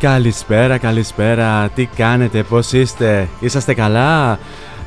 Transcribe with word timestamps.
Καλησπέρα, 0.00 0.78
καλησπέρα. 0.78 1.68
Τι 1.74 1.86
κάνετε, 1.86 2.42
πώς 2.42 2.72
είστε, 2.72 3.28
είσαστε 3.40 3.74
καλά; 3.74 4.38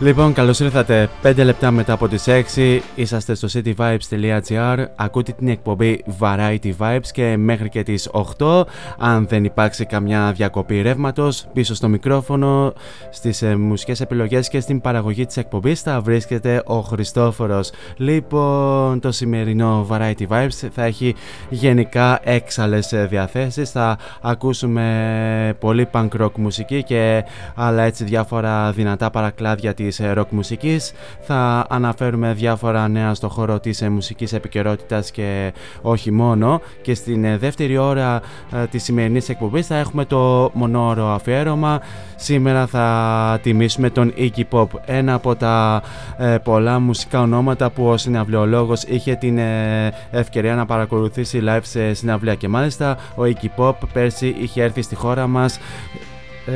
Λοιπόν, 0.01 0.33
καλώς 0.33 0.59
ήρθατε. 0.59 1.09
5 1.23 1.43
λεπτά 1.43 1.71
μετά 1.71 1.93
από 1.93 2.07
τις 2.07 2.27
6 2.27 2.79
Είσαστε 2.95 3.35
στο 3.35 3.47
cityvibes.gr 3.51 4.85
Ακούτε 4.95 5.31
την 5.31 5.47
εκπομπή 5.47 6.03
Variety 6.19 6.71
Vibes 6.77 7.07
και 7.11 7.37
μέχρι 7.37 7.69
και 7.69 7.83
τις 7.83 8.09
8 8.37 8.63
Αν 8.97 9.27
δεν 9.27 9.43
υπάρξει 9.43 9.85
καμιά 9.85 10.31
διακοπή 10.31 10.81
ρεύματος, 10.81 11.45
πίσω 11.53 11.75
στο 11.75 11.87
μικρόφωνο 11.87 12.73
Στις 13.09 13.41
ε, 13.41 13.55
μουσικές 13.55 14.01
επιλογές 14.01 14.49
και 14.49 14.59
στην 14.59 14.81
παραγωγή 14.81 15.25
της 15.25 15.37
εκπομπής 15.37 15.81
θα 15.81 16.01
βρίσκεται 16.01 16.61
ο 16.65 16.79
Χριστόφορος. 16.79 17.71
Λοιπόν, 17.97 18.99
το 18.99 19.11
σημερινό 19.11 19.87
Variety 19.91 20.27
Vibes 20.27 20.69
θα 20.73 20.83
έχει 20.83 21.15
γενικά 21.49 22.19
έξαλες 22.23 22.93
ε, 22.93 23.05
διαθέσεις. 23.09 23.71
Θα 23.71 23.97
ακούσουμε 24.21 25.55
πολύ 25.59 25.87
punk 25.91 26.09
rock 26.19 26.31
μουσική 26.35 26.83
και 26.83 27.23
άλλα 27.55 27.83
έτσι 27.83 28.03
διάφορα 28.03 28.71
δυνατά 28.71 29.09
παρακλάδια 29.09 29.73
της 29.73 29.90
ε, 29.99 30.13
rock 30.17 30.29
μουσικής. 30.29 30.91
Θα 31.21 31.65
αναφέρουμε 31.69 32.33
διάφορα 32.33 32.87
νέα 32.87 33.13
στο 33.13 33.29
χώρο 33.29 33.59
της 33.59 33.81
ε, 33.81 33.89
μουσικής 33.89 34.33
επικαιρότητας 34.33 35.11
και 35.11 35.53
όχι 35.81 36.11
μόνο. 36.11 36.61
Και 36.81 36.93
στην 36.93 37.23
ε, 37.23 37.37
δεύτερη 37.37 37.77
ώρα 37.77 38.21
ε, 38.51 38.65
της 38.65 38.83
σημερινής 38.83 39.29
εκπομπής 39.29 39.67
θα 39.67 39.75
έχουμε 39.75 40.05
το 40.05 40.51
μονόωρο 40.53 41.07
αφιέρωμα. 41.07 41.81
Σήμερα 42.15 42.67
θα 42.67 43.39
τιμήσουμε 43.41 43.89
τον 43.89 44.13
Iggy 44.17 44.43
Pop, 44.51 44.67
ένα 44.85 45.13
από 45.13 45.35
τα 45.35 45.81
ε, 46.17 46.37
πολλά 46.43 46.79
μουσικά 46.79 47.21
ονόματα 47.21 47.69
που 47.69 47.87
ο 47.87 47.97
συναυλιολόγος 47.97 48.83
είχε 48.83 49.15
την 49.15 49.37
ε, 49.37 49.93
ευκαιρία 50.11 50.55
να 50.55 50.65
παρακολουθήσει 50.65 51.41
live 51.45 51.59
σε 51.61 51.93
συναυλία 51.93 52.35
και 52.35 52.47
μάλιστα 52.47 52.97
ο 53.15 53.21
Iggy 53.23 53.47
Pop 53.57 53.73
πέρσι 53.93 54.35
είχε 54.39 54.63
έρθει 54.63 54.81
στη 54.81 54.95
χώρα 54.95 55.27
μας 55.27 55.55
ε, 55.55 55.59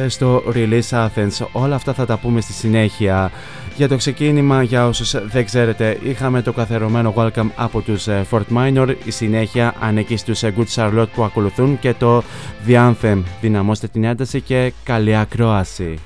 στο 0.08 0.44
Release 0.54 0.90
Athens. 0.90 1.48
Όλα 1.52 1.76
αυτά 1.76 1.94
θα 1.94 2.06
τα 2.06 2.18
πούμε 2.18 2.42
στη 2.42 2.54
συνέχεια. 2.54 3.32
Για 3.76 3.88
το 3.88 3.96
ξεκίνημα, 3.96 4.64
για 4.64 4.88
όσους 4.88 5.16
δεν 5.26 5.46
ξέρετε, 5.46 5.98
είχαμε 6.04 6.42
το 6.42 6.54
καθερωμένο 6.54 7.14
welcome 7.18 7.50
από 7.56 7.82
τους 7.82 8.08
ε, 8.08 8.26
Fort 8.32 8.44
Minor. 8.56 8.96
Η 9.04 9.12
συνέχεια 9.12 9.76
ανήκει 9.80 10.18
στους 10.18 10.44
ε, 10.44 10.54
Good 10.58 10.76
Charlotte 10.76 11.10
που 11.16 11.24
ακολουθούν 11.24 11.80
και 11.80 11.94
το 11.94 12.24
The 12.68 12.94
Anthem. 12.94 13.24
Δυναμώστε 13.42 13.88
την 13.88 14.04
ένταση 14.04 14.42
και 14.42 14.74
καλή 14.84 15.16
ακρόαση. 15.16 16.00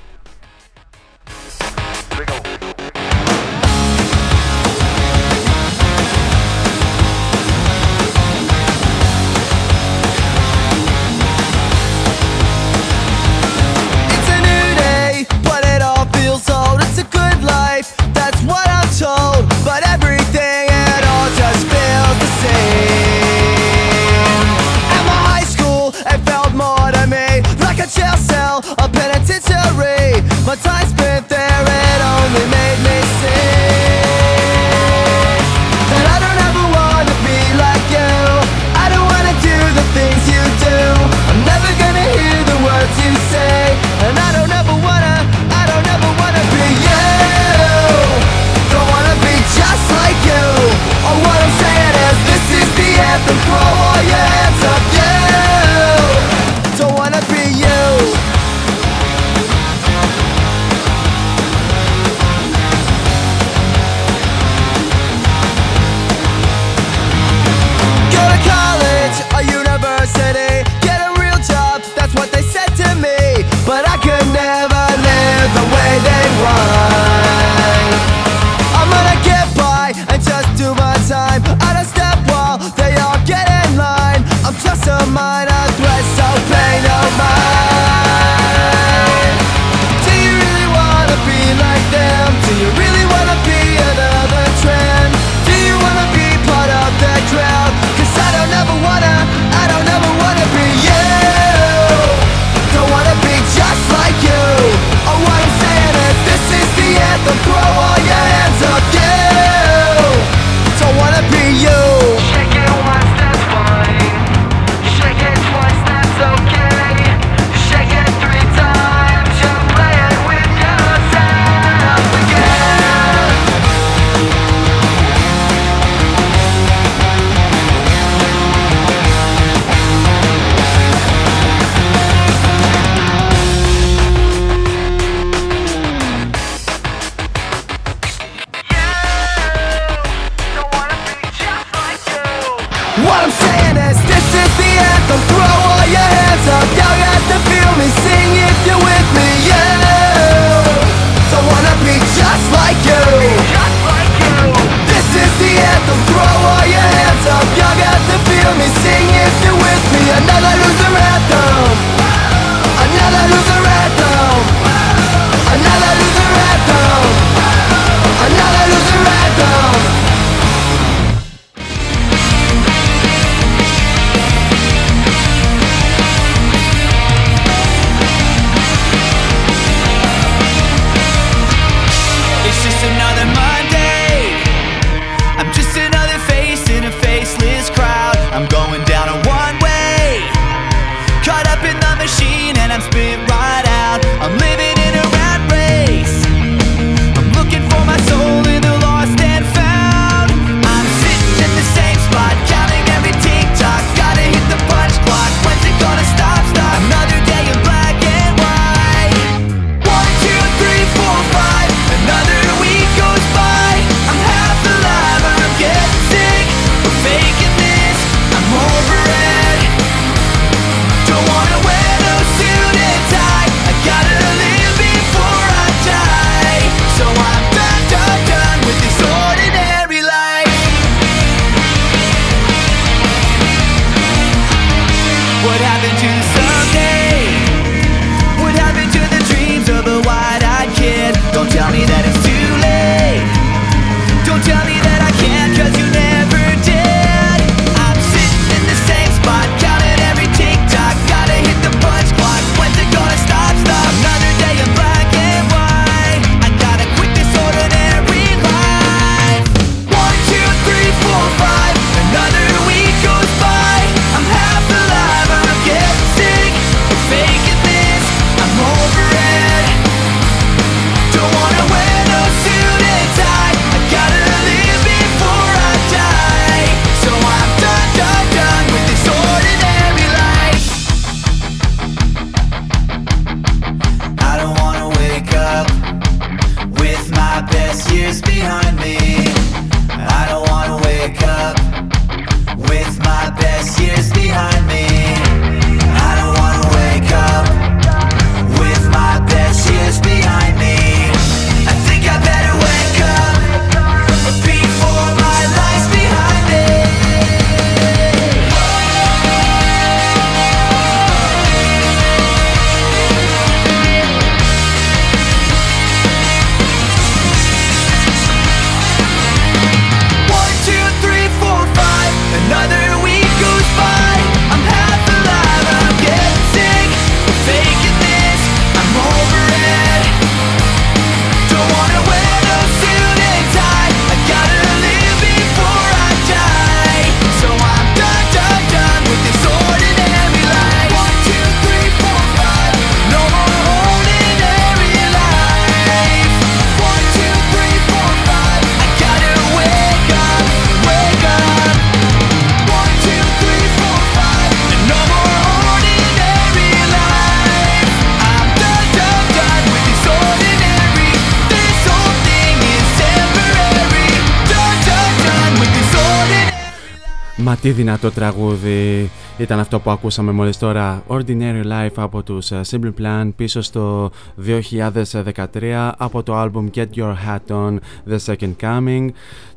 Τι 367.60 367.70
δυνατό 367.70 368.10
τραγούδι. 368.10 369.10
Ήταν 369.38 369.58
αυτό 369.58 369.80
που 369.80 369.90
ακούσαμε 369.90 370.32
μόλις 370.32 370.58
τώρα 370.58 371.02
Ordinary 371.08 371.64
Life 371.64 371.94
από 371.94 372.22
τους 372.22 372.50
ε, 372.50 372.60
Simple 372.70 372.92
Plan 373.00 373.30
πίσω 373.36 373.60
στο 373.60 374.10
2013 374.46 375.90
από 375.96 376.22
το 376.22 376.42
album 376.42 376.76
Get 376.76 376.86
Your 376.94 377.14
Hat 377.26 377.54
On 377.54 377.76
The 378.10 378.18
Second 378.26 378.52
Coming 378.60 379.08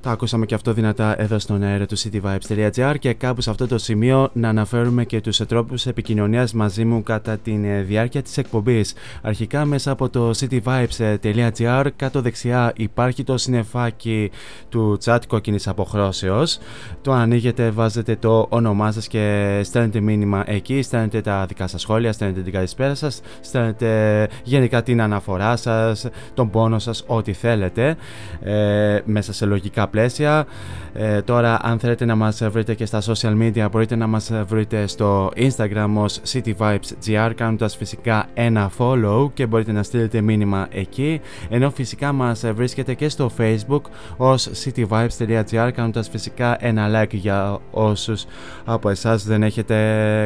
τα 0.03 0.11
ακούσαμε 0.11 0.45
και 0.45 0.55
αυτό 0.55 0.73
δυνατά 0.73 1.21
εδώ 1.21 1.39
στον 1.39 1.63
αέρα 1.63 1.85
του 1.85 1.97
cityvibes.gr 1.97 2.95
και 2.99 3.13
κάπου 3.13 3.41
σε 3.41 3.49
αυτό 3.49 3.67
το 3.67 3.77
σημείο 3.77 4.29
να 4.33 4.49
αναφέρουμε 4.49 5.05
και 5.05 5.21
τους 5.21 5.37
τρόπους 5.37 5.85
επικοινωνίας 5.85 6.53
μαζί 6.53 6.85
μου 6.85 7.03
κατά 7.03 7.37
τη 7.37 7.59
ε, 7.63 7.81
διάρκεια 7.81 8.21
της 8.21 8.37
εκπομπής. 8.37 8.93
Αρχικά 9.21 9.65
μέσα 9.65 9.91
από 9.91 10.09
το 10.09 10.31
cityvibes.gr 10.39 11.87
κάτω 11.95 12.21
δεξιά 12.21 12.73
υπάρχει 12.75 13.23
το 13.23 13.37
συνεφάκι 13.37 14.31
του 14.69 14.97
chat 15.03 15.19
κόκκινης 15.27 15.67
αποχρώσεως. 15.67 16.59
Το 17.01 17.11
ανοίγετε, 17.11 17.69
βάζετε 17.69 18.15
το 18.15 18.45
όνομά 18.49 18.91
σας 18.91 19.07
και 19.07 19.59
στέλνετε 19.63 19.99
μήνυμα 19.99 20.43
εκεί, 20.47 20.81
στέλνετε 20.81 21.21
τα 21.21 21.45
δικά 21.45 21.67
σας 21.67 21.81
σχόλια, 21.81 22.11
στέλνετε 22.11 22.41
την 22.41 22.53
καλησπέρα 22.53 22.95
σας, 22.95 23.21
στέλνετε 23.41 24.27
γενικά 24.43 24.83
την 24.83 25.01
αναφορά 25.01 25.55
σας, 25.55 26.07
τον 26.33 26.49
πόνο 26.49 26.79
σας, 26.79 27.03
ό,τι 27.07 27.33
θέλετε 27.33 27.95
ε, 28.41 28.99
μέσα 29.05 29.33
σε 29.33 29.45
λογικά 29.45 29.87
πλαίσια. 29.93 30.45
Ε, 30.93 31.21
τώρα 31.21 31.59
αν 31.61 31.79
θέλετε 31.79 32.05
να 32.05 32.15
μας 32.15 32.43
βρείτε 32.51 32.73
και 32.73 32.85
στα 32.85 33.01
social 33.01 33.41
media 33.41 33.67
μπορείτε 33.71 33.95
να 33.95 34.07
μας 34.07 34.31
βρείτε 34.47 34.87
στο 34.87 35.31
Instagram 35.35 35.89
ως 35.95 36.21
cityvibesgr 36.31 37.31
κάνοντας 37.35 37.75
φυσικά 37.75 38.25
ένα 38.33 38.71
follow 38.77 39.31
και 39.33 39.45
μπορείτε 39.45 39.71
να 39.71 39.83
στείλετε 39.83 40.21
μήνυμα 40.21 40.67
εκεί 40.71 41.21
ενώ 41.49 41.69
φυσικά 41.69 42.11
μας 42.11 42.43
βρίσκεται 42.55 42.93
και 42.93 43.09
στο 43.09 43.31
facebook 43.37 43.81
ως 44.17 44.49
cityvibes.gr 44.63 45.69
κάνοντας 45.73 46.09
φυσικά 46.09 46.57
ένα 46.59 47.01
like 47.01 47.11
για 47.11 47.59
όσους 47.71 48.25
από 48.65 48.89
εσάς 48.89 49.25
δεν 49.25 49.43
έχετε 49.43 49.77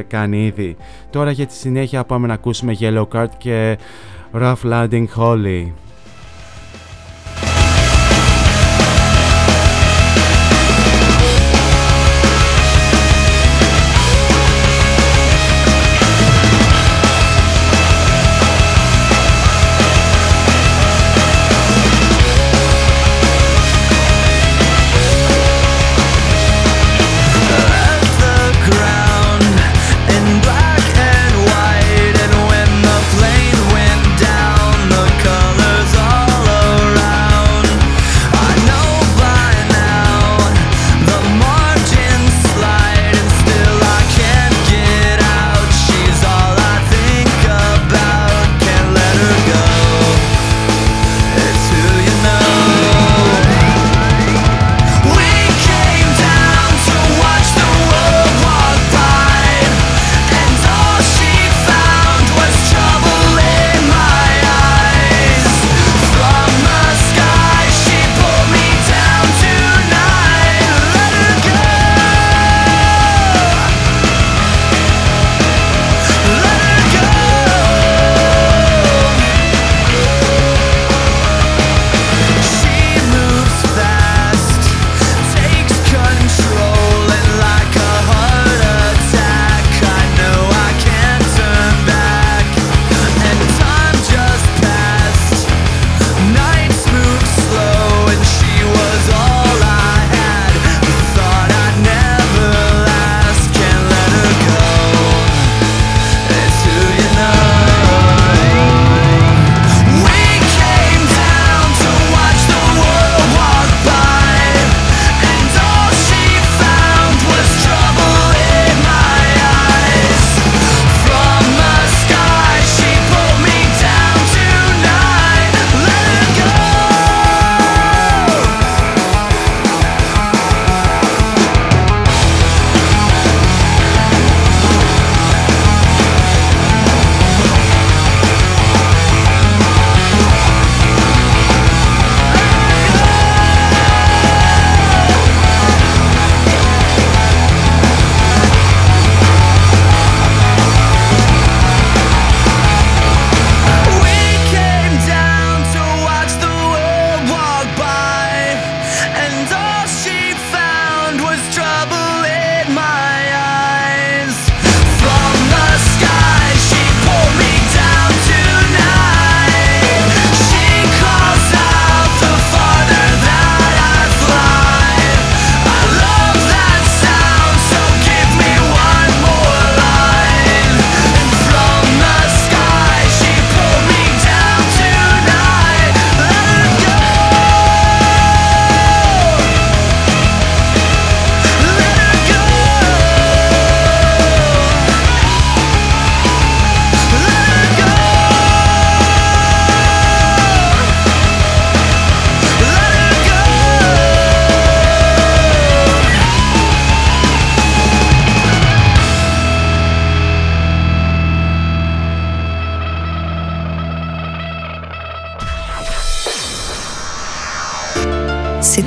κάνει 0.08 0.46
ήδη. 0.46 0.76
Τώρα 1.10 1.32
για 1.32 1.46
τη 1.46 1.54
συνέχεια 1.54 2.04
πάμε 2.04 2.28
να 2.28 2.34
ακούσουμε 2.34 2.76
Yellow 2.80 3.08
Card 3.14 3.30
και 3.38 3.78
Rough 4.34 4.62
Landing 4.64 5.06
Holly. 5.18 5.72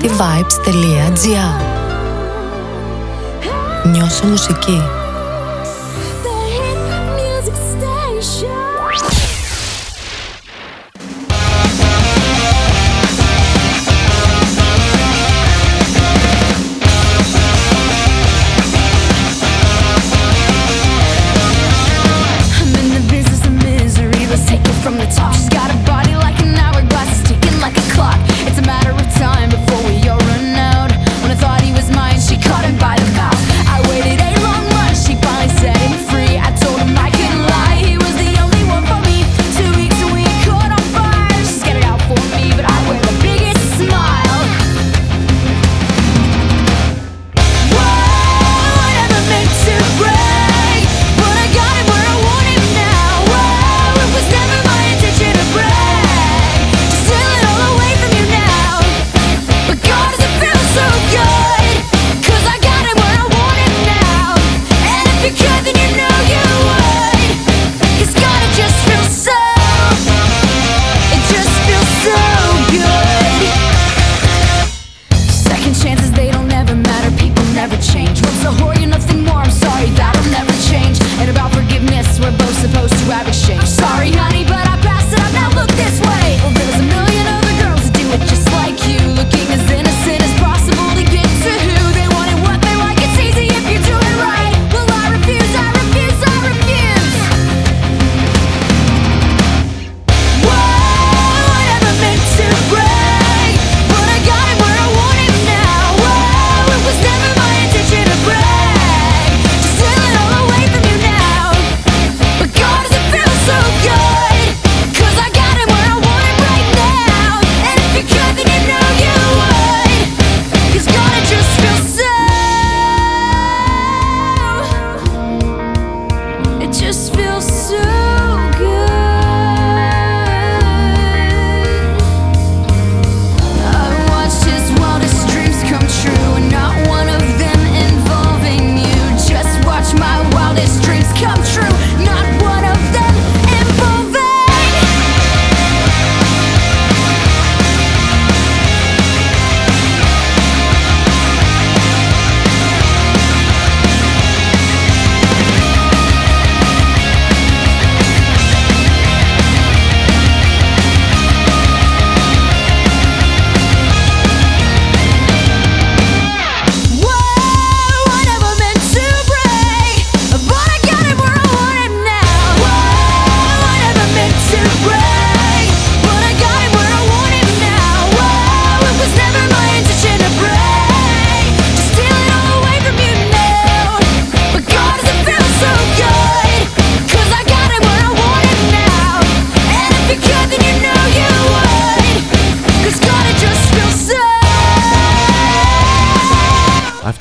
cityvibes.gr 0.01 1.55
Νιώσω 3.91 4.27
μουσική. 4.27 5.00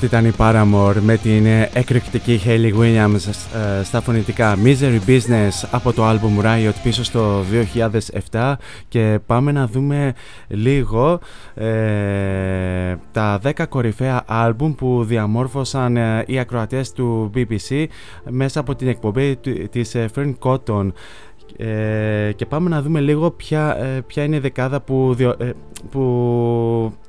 Αυτή 0.02 0.16
ήταν 0.16 0.26
η 0.26 0.32
Paramore 0.38 1.00
με 1.00 1.16
την 1.16 1.46
εκρηκτική 1.72 2.40
Hayley 2.44 2.78
Williams 2.80 3.28
ε, 3.80 3.84
στα 3.84 4.00
φωνητικά. 4.00 4.56
Misery 4.64 4.98
Business 5.06 5.68
από 5.70 5.92
το 5.92 6.10
album 6.10 6.44
Riot 6.44 6.74
πίσω 6.82 7.04
στο 7.04 7.44
2007 8.30 8.54
και 8.88 9.18
πάμε 9.26 9.52
να 9.52 9.66
δούμε 9.66 10.14
λίγο 10.48 11.20
ε, 11.54 12.96
τα 13.12 13.40
10 13.44 13.64
κορυφαία 13.68 14.24
album 14.28 14.74
που 14.76 15.04
διαμόρφωσαν 15.04 15.96
ε, 15.96 16.24
οι 16.26 16.38
ακροατές 16.38 16.92
του 16.92 17.30
BBC 17.34 17.84
μέσα 18.28 18.60
από 18.60 18.74
την 18.74 18.88
εκπομπή 18.88 19.36
της 19.70 19.96
Fern 20.14 20.34
Cotton. 20.38 20.92
Ε, 21.56 22.32
και 22.36 22.46
πάμε 22.46 22.68
να 22.68 22.82
δούμε 22.82 23.00
λίγο 23.00 23.30
ποια, 23.30 23.76
ποια 24.06 24.24
είναι 24.24 24.36
η 24.36 24.38
δεκάδα 24.38 24.80
που, 24.80 25.16
που 25.90 26.00
ε, 26.92 26.99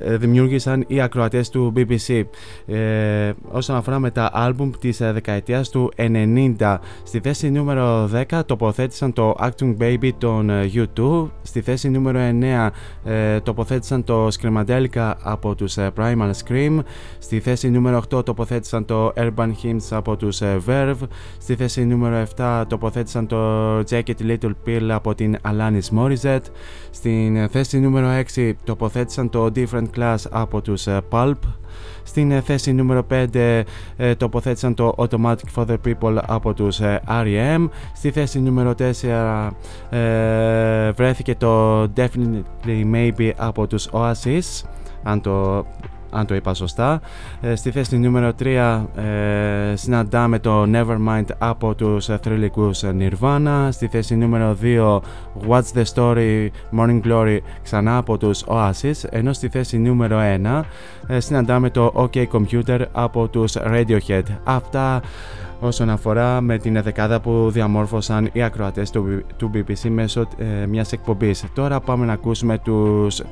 δημιούργησαν 0.00 0.84
οι 0.86 1.00
ακροατές 1.00 1.48
του 1.48 1.72
BBC 1.76 2.22
ε, 2.66 3.32
όσον 3.50 3.76
αφορά 3.76 3.98
με 3.98 4.10
τα 4.10 4.30
άλμπουμ 4.32 4.70
της 4.80 5.00
ε, 5.00 5.12
δεκαετίας 5.12 5.68
του 5.68 5.92
90 5.96 6.78
στη 7.02 7.20
θέση 7.20 7.50
νούμερο 7.50 8.10
10 8.30 8.40
τοποθέτησαν 8.46 9.12
το 9.12 9.34
Acting 9.40 9.76
Baby 9.80 10.10
των 10.18 10.50
ε, 10.50 10.70
U2 10.74 11.28
στη 11.42 11.60
θέση 11.60 11.88
νούμερο 11.88 12.18
9 12.40 12.68
ε, 13.04 13.40
τοποθέτησαν 13.40 14.04
το 14.04 14.28
Screamadelica 14.28 15.12
από 15.22 15.54
τους 15.54 15.76
Primal 15.96 16.30
Scream. 16.44 16.78
Στη 17.18 17.40
θέση 17.40 17.70
νούμερο 17.70 18.02
8 18.14 18.24
τοποθέτησαν 18.24 18.84
το 18.84 19.12
Urban 19.16 19.50
Hymns 19.62 19.86
από 19.90 20.16
τους 20.16 20.40
Verve. 20.66 20.94
Στη 21.38 21.54
θέση 21.54 21.84
νούμερο 21.84 22.26
7 22.36 22.64
τοποθέτησαν 22.68 23.26
το 23.26 23.78
Jacket 23.78 24.20
Little 24.20 24.52
Pill 24.66 24.88
από 24.88 25.14
την 25.14 25.36
Alanis 25.44 25.98
Morissette 25.98 26.46
στην 26.94 27.48
θέση 27.48 27.80
νούμερο 27.80 28.22
6 28.34 28.52
τοποθέτησαν 28.64 29.30
το 29.30 29.50
Different 29.54 29.86
Class 29.96 30.16
από 30.30 30.60
τους 30.60 30.86
ε, 30.86 31.00
Pulp. 31.10 31.38
Στην 32.02 32.30
ε, 32.30 32.40
θέση 32.40 32.72
νούμερο 32.72 33.06
5 33.10 33.62
ε, 33.96 34.14
τοποθέτησαν 34.14 34.74
το 34.74 34.94
Automatic 34.96 35.54
for 35.54 35.66
the 35.66 35.76
People 35.86 36.16
από 36.26 36.54
τους 36.54 36.80
R.E.M. 37.08 37.68
Στη 37.94 38.10
θέση 38.10 38.40
νούμερο 38.40 38.74
4 38.78 39.50
βρέθηκε 40.96 41.34
το 41.34 41.82
Definitely 41.96 42.92
Maybe 42.94 43.30
από 43.36 43.66
τους 43.66 43.88
Oasis 43.92 44.66
αν 45.02 45.20
το 45.20 45.66
αν 46.12 46.26
το 46.26 46.34
είπα 46.34 46.54
σωστά. 46.54 47.00
Ε, 47.40 47.54
στη 47.54 47.70
θέση 47.70 47.98
νούμερο 47.98 48.32
3 48.42 48.46
ε, 48.94 49.76
συναντάμε 49.76 50.38
το 50.38 50.64
Nevermind 50.72 51.24
από 51.38 51.74
τους 51.74 52.08
θρηλυκούς 52.22 52.82
Nirvana. 52.98 53.68
Στη 53.70 53.86
θέση 53.86 54.16
νούμερο 54.16 54.56
2 54.62 55.00
What's 55.48 55.78
the 55.78 55.84
Story 55.94 56.48
Morning 56.78 57.00
Glory 57.04 57.38
ξανά 57.62 57.96
από 57.96 58.18
τους 58.18 58.44
Oasis. 58.46 59.04
Ενώ 59.10 59.32
στη 59.32 59.48
θέση 59.48 59.78
νούμερο 59.78 60.18
1 60.44 60.62
ε, 61.06 61.20
συναντάμε 61.20 61.70
το 61.70 61.92
OK 61.94 62.26
Computer 62.26 62.80
από 62.92 63.28
τους 63.28 63.56
Radiohead. 63.56 64.22
Αυτά 64.44 65.02
όσον 65.62 65.90
αφορά 65.90 66.40
με 66.40 66.58
την 66.58 66.82
δεκάδα 66.82 67.20
που 67.20 67.50
διαμόρφωσαν 67.52 68.30
οι 68.32 68.42
ακροατές 68.42 68.90
του, 68.90 69.22
του 69.36 69.50
BBC 69.54 69.88
μέσω 69.88 70.28
ε, 70.38 70.66
μιας 70.66 70.92
εκπομπής. 70.92 71.44
Τώρα 71.54 71.80
πάμε 71.80 72.06
να 72.06 72.12
ακούσουμε 72.12 72.58
τους 72.58 73.22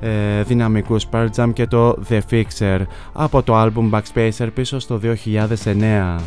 ε, 0.00 0.42
δυναμικούς 0.42 1.06
Pearl 1.12 1.26
Jam 1.36 1.50
και 1.52 1.66
το 1.66 1.96
The 2.08 2.20
Fixer 2.30 2.80
από 3.12 3.42
το 3.42 3.62
album 3.62 3.90
Backspacer 3.90 4.48
πίσω 4.54 4.78
στο 4.78 5.00
2009. 5.64 6.20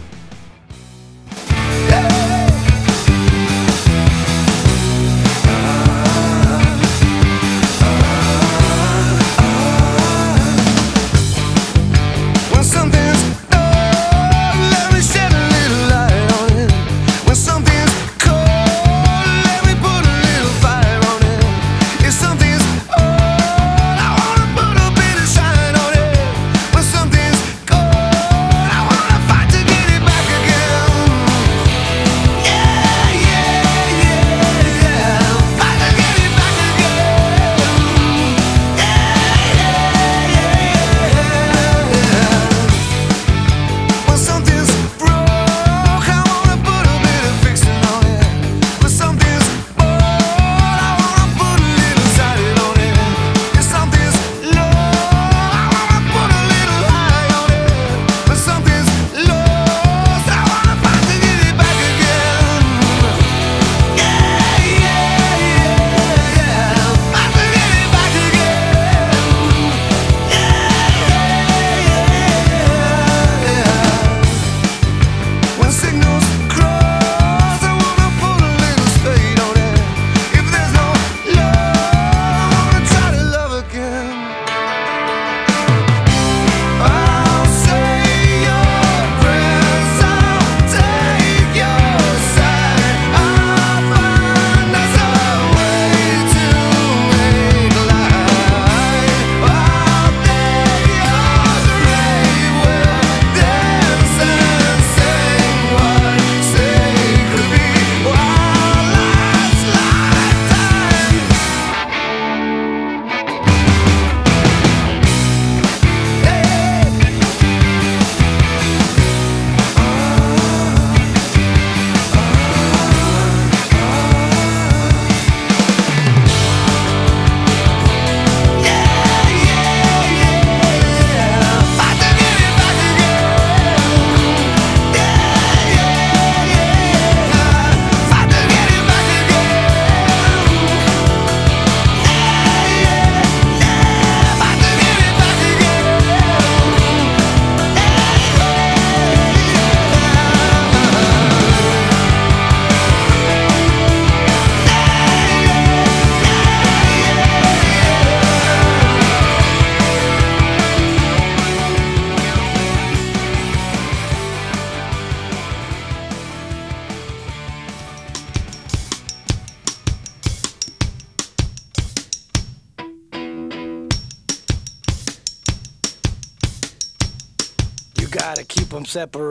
separate 178.87 179.26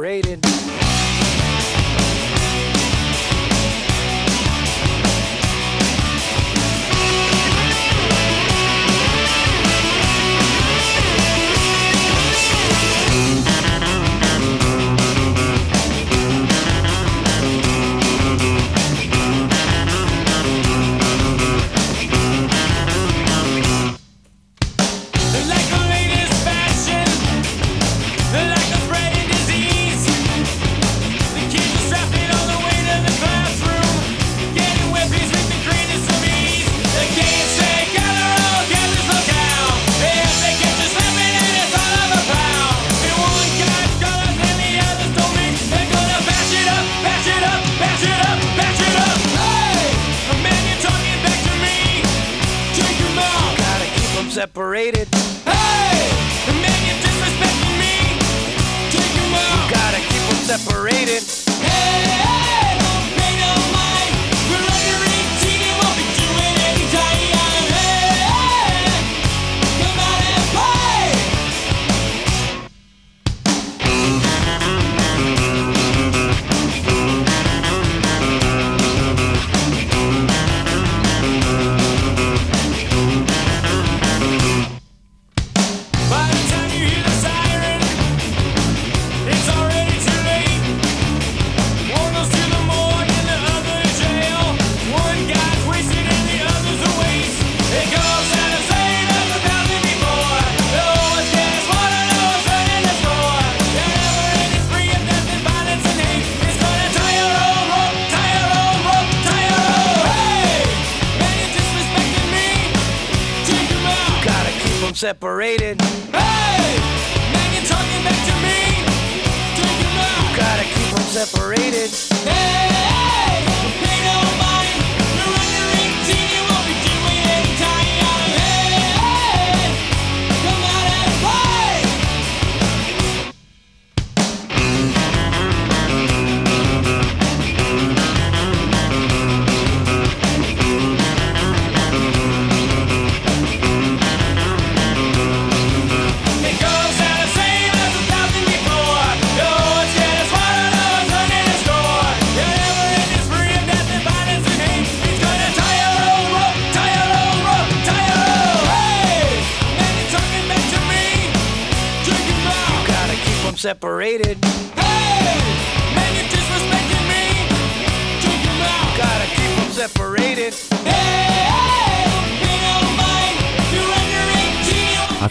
created. 164.17 164.56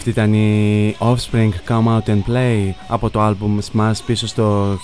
Αυτή 0.06 0.20
ήταν 0.20 0.34
η 0.34 0.96
Offspring 0.98 1.50
Come 1.68 1.86
Out 1.86 2.08
and 2.08 2.22
Play 2.30 2.70
από 2.88 3.10
το 3.10 3.26
album 3.26 3.58
Smash 3.72 3.98
πίσω 4.06 4.26
στο 4.26 4.76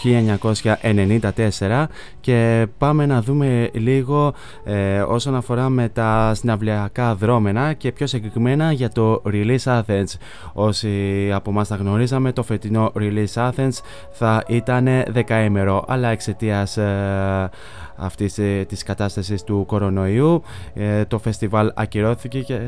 1994 1.61 1.85
και 2.21 2.67
πάμε 2.79 3.07
να 3.07 3.23
δούμε 3.23 3.71
λίγο 3.73 4.35
ε, 4.65 5.01
όσον 5.01 5.35
αφορά 5.35 5.69
με 5.69 5.89
τα 5.89 6.33
συναυλιακά 6.35 7.15
δρόμενα 7.15 7.73
και 7.73 7.93
πιο 7.93 8.07
συγκεκριμένα 8.07 8.73
για 8.73 8.89
το 8.89 9.23
Release 9.27 9.65
Athens. 9.65 10.15
Όσοι 10.53 11.31
από 11.33 11.51
εμάς 11.51 11.69
τα 11.69 11.77
γνωρίζαμε 11.77 12.33
το 12.33 12.43
φετινό 12.43 12.93
Release 12.95 13.51
Athens 13.51 13.79
θα 14.11 14.45
ήταν 14.49 14.89
δεκαήμερο 15.09 15.85
αλλά 15.89 16.09
εξαιτίας 16.09 16.77
ε, 16.77 17.51
αυτής 17.97 18.39
ε, 18.39 18.65
της 18.69 18.83
κατάστασης 18.83 19.43
του 19.43 19.65
κορονοϊού 19.67 20.43
ε, 20.75 21.05
το 21.05 21.19
φεστιβάλ 21.19 21.73
ακυρώθηκε 21.75 22.41
και 22.41 22.61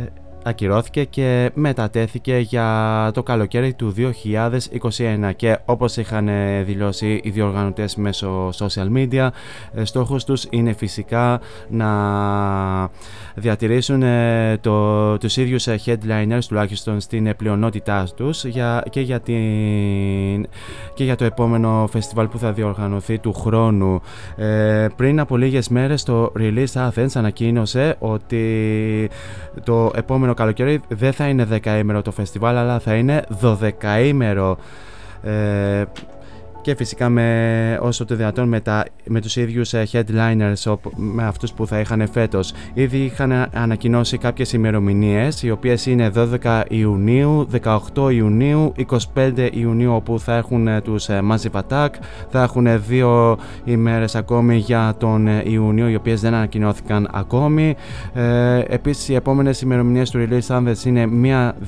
ακυρώθηκε 0.44 1.04
και 1.04 1.50
μετατέθηκε 1.54 2.36
για 2.36 3.10
το 3.14 3.22
καλοκαίρι 3.22 3.74
του 3.74 3.94
2021 3.96 5.30
και 5.36 5.58
όπως 5.64 5.96
είχαν 5.96 6.28
δηλώσει 6.64 7.20
οι 7.22 7.30
διοργανωτές 7.30 7.96
μέσω 7.96 8.50
social 8.58 8.96
media 8.96 9.28
ε, 9.74 9.84
στόχος 9.84 10.24
τους 10.24 10.46
είναι 10.50 10.72
φυσικά 10.72 11.40
να 11.68 11.88
διατηρήσουν 13.34 14.02
ε, 14.02 14.58
το, 14.60 15.18
τους 15.18 15.36
ίδιους 15.36 15.66
ε, 15.66 15.80
headliners 15.84 16.44
τουλάχιστον 16.48 17.00
στην 17.00 17.36
πλειονότητά 17.36 18.06
τους 18.16 18.44
για, 18.44 18.84
και, 18.90 19.00
για 19.00 19.20
την, 19.20 20.46
και 20.94 21.04
για 21.04 21.16
το 21.16 21.24
επόμενο 21.24 21.88
φεστιβάλ 21.90 22.26
που 22.26 22.38
θα 22.38 22.52
διοργανωθεί 22.52 23.18
του 23.18 23.32
χρόνου. 23.32 24.00
Ε, 24.36 24.86
πριν 24.96 25.20
από 25.20 25.36
λίγες 25.36 25.68
μέρες 25.68 26.02
το 26.02 26.32
Release 26.38 26.88
Athens 26.88 27.08
ανακοίνωσε 27.14 27.96
ότι 27.98 29.10
το 29.64 29.90
επόμενο 29.94 30.33
καλοκαίρι 30.34 30.80
δεν 30.88 31.12
θα 31.12 31.28
είναι 31.28 31.44
δεκαήμερο 31.44 32.02
το 32.02 32.10
φεστιβάλ 32.10 32.56
αλλά 32.56 32.78
θα 32.78 32.94
είναι 32.94 33.24
δωδεκαήμερο. 33.28 34.58
Ε, 35.22 35.84
και 36.64 36.74
φυσικά 36.74 37.08
με 37.08 37.78
όσο 37.82 38.04
το 38.04 38.14
δυνατόν 38.16 38.48
με, 38.48 38.60
τα, 38.60 38.84
με 39.06 39.20
τους 39.20 39.36
ίδιους 39.36 39.72
ε, 39.72 39.86
headliners 39.92 40.72
οπ- 40.72 40.92
με 40.96 41.24
αυτούς 41.24 41.52
που 41.52 41.66
θα 41.66 41.80
είχαν 41.80 42.08
φέτος. 42.12 42.52
Ήδη 42.74 42.98
είχαν 42.98 43.32
ανακοινώσει 43.52 44.18
κάποιες 44.18 44.52
ημερομηνίες 44.52 45.42
οι 45.42 45.50
οποίες 45.50 45.86
είναι 45.86 46.10
12 46.42 46.62
Ιουνίου, 46.68 47.48
18 47.94 48.12
Ιουνίου, 48.12 48.72
25 49.14 49.48
Ιουνίου 49.52 49.94
όπου 49.94 50.18
θα 50.20 50.36
έχουν 50.36 50.68
ε, 50.68 50.80
τους 50.80 51.08
ε, 51.08 51.20
Massive 51.30 51.60
Attack, 51.60 51.88
θα 52.28 52.42
έχουν 52.42 52.66
ε, 52.66 52.76
δύο 52.76 53.38
ημέρες 53.64 54.14
ακόμη 54.14 54.56
για 54.56 54.94
τον 54.98 55.26
ε, 55.26 55.42
Ιουνίο 55.46 55.88
οι 55.88 55.94
οποίες 55.94 56.20
δεν 56.20 56.34
ανακοινώθηκαν 56.34 57.08
ακόμη. 57.12 57.76
Ε, 58.14 58.58
επίσης 58.66 59.08
οι 59.08 59.14
επόμενες 59.14 59.60
ημερομηνίες 59.60 60.10
του 60.10 60.26
Release 60.28 60.56
Anthems 60.56 60.84
είναι 60.84 61.08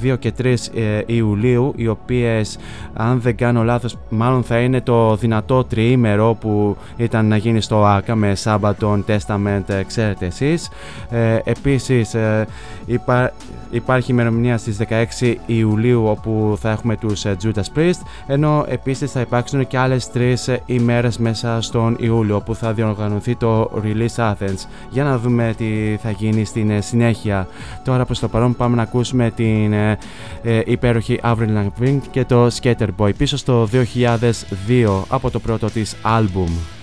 1, 0.02 0.12
2 0.12 0.18
και 0.18 0.32
3 0.38 0.44
ε, 0.44 1.02
Ιουλίου 1.06 1.72
οι 1.76 1.88
οποίες 1.88 2.58
αν 2.92 3.20
δεν 3.20 3.36
κάνω 3.36 3.64
λάθος 3.64 3.98
μάλλον 4.08 4.42
θα 4.42 4.58
είναι 4.58 4.80
το 4.86 5.16
δυνατό 5.16 5.64
τριήμερο 5.64 6.36
που 6.40 6.76
ήταν 6.96 7.26
να 7.26 7.36
γίνει 7.36 7.60
στο 7.60 7.84
ΆΚΑ 7.84 8.14
με 8.14 8.34
Σάμπατον, 8.34 9.04
Testament, 9.08 9.62
ε, 9.66 9.82
ξέρετε 9.82 10.26
εσείς. 10.26 10.68
Ε, 11.10 11.38
επίσης 11.44 12.14
ε, 12.14 12.46
υπά- 12.86 13.32
υπάρχει 13.70 14.10
ημερομηνία 14.10 14.58
στις 14.58 14.78
16 15.20 15.34
Ιουλίου 15.46 16.04
όπου 16.06 16.58
θα 16.60 16.70
έχουμε 16.70 16.96
τους 16.96 17.24
ε, 17.24 17.36
Judas 17.42 17.78
Priest 17.78 18.00
ενώ 18.26 18.64
επίσης 18.68 19.12
θα 19.12 19.20
υπάρξουν 19.20 19.66
και 19.66 19.78
άλλες 19.78 20.10
τρεις 20.10 20.48
ε, 20.48 20.62
ημέρες 20.66 21.18
μέσα 21.18 21.60
στον 21.60 21.96
Ιούλιο 22.00 22.36
όπου 22.36 22.54
θα 22.54 22.72
διοργανωθεί 22.72 23.36
το 23.36 23.70
Release 23.84 24.32
Athens 24.32 24.66
για 24.90 25.04
να 25.04 25.18
δούμε 25.18 25.54
τι 25.56 25.96
θα 26.02 26.10
γίνει 26.10 26.44
στην 26.44 26.70
ε, 26.70 26.80
συνέχεια. 26.80 27.48
Τώρα 27.84 28.04
προς 28.04 28.18
το 28.18 28.28
παρόν 28.28 28.56
πάμε 28.56 28.76
να 28.76 28.82
ακούσουμε 28.82 29.30
την 29.30 29.72
ε, 29.72 29.98
ε, 30.42 30.62
υπέροχη 30.64 31.20
Avril 31.22 31.48
Lavigne 31.56 31.98
και 32.10 32.24
το 32.24 32.46
Skater 32.60 32.88
Boy 32.98 33.16
πίσω 33.16 33.36
στο 33.36 33.68
2002 33.72 35.02
από 35.08 35.30
το 35.30 35.38
πρώτο 35.38 35.70
της 35.70 35.96
άλμπουμ. 36.02 36.75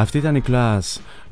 Αυτή 0.00 0.18
ήταν 0.18 0.36
η 0.36 0.42
Class 0.46 0.80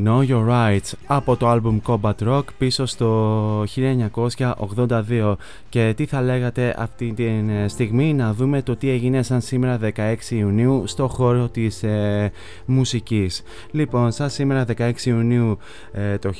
Know 0.04 0.28
Your 0.28 0.48
Rights 0.48 0.92
από 1.06 1.36
το 1.36 1.52
album 1.52 1.80
Combat 1.86 2.28
Rock 2.28 2.42
πίσω 2.58 2.86
στο 2.86 3.62
1982 3.62 5.34
και 5.68 5.92
τι 5.96 6.06
θα 6.06 6.22
λέγατε 6.22 6.74
αυτή 6.78 7.12
τη 7.12 7.24
στιγμή 7.66 8.14
να 8.14 8.32
δούμε 8.32 8.62
το 8.62 8.76
τι 8.76 8.90
έγινε 8.90 9.22
σαν 9.22 9.40
σήμερα 9.40 9.78
16 9.96 10.14
Ιουνίου 10.28 10.82
στο 10.86 11.08
χώρο 11.08 11.48
της 11.48 11.82
ε, 11.82 12.32
μουσικής. 12.66 13.42
Λοιπόν, 13.70 14.12
σαν 14.12 14.30
σήμερα 14.30 14.64
16 14.76 14.92
Ιουνίου 15.04 15.58
ε, 15.92 16.18
το 16.18 16.32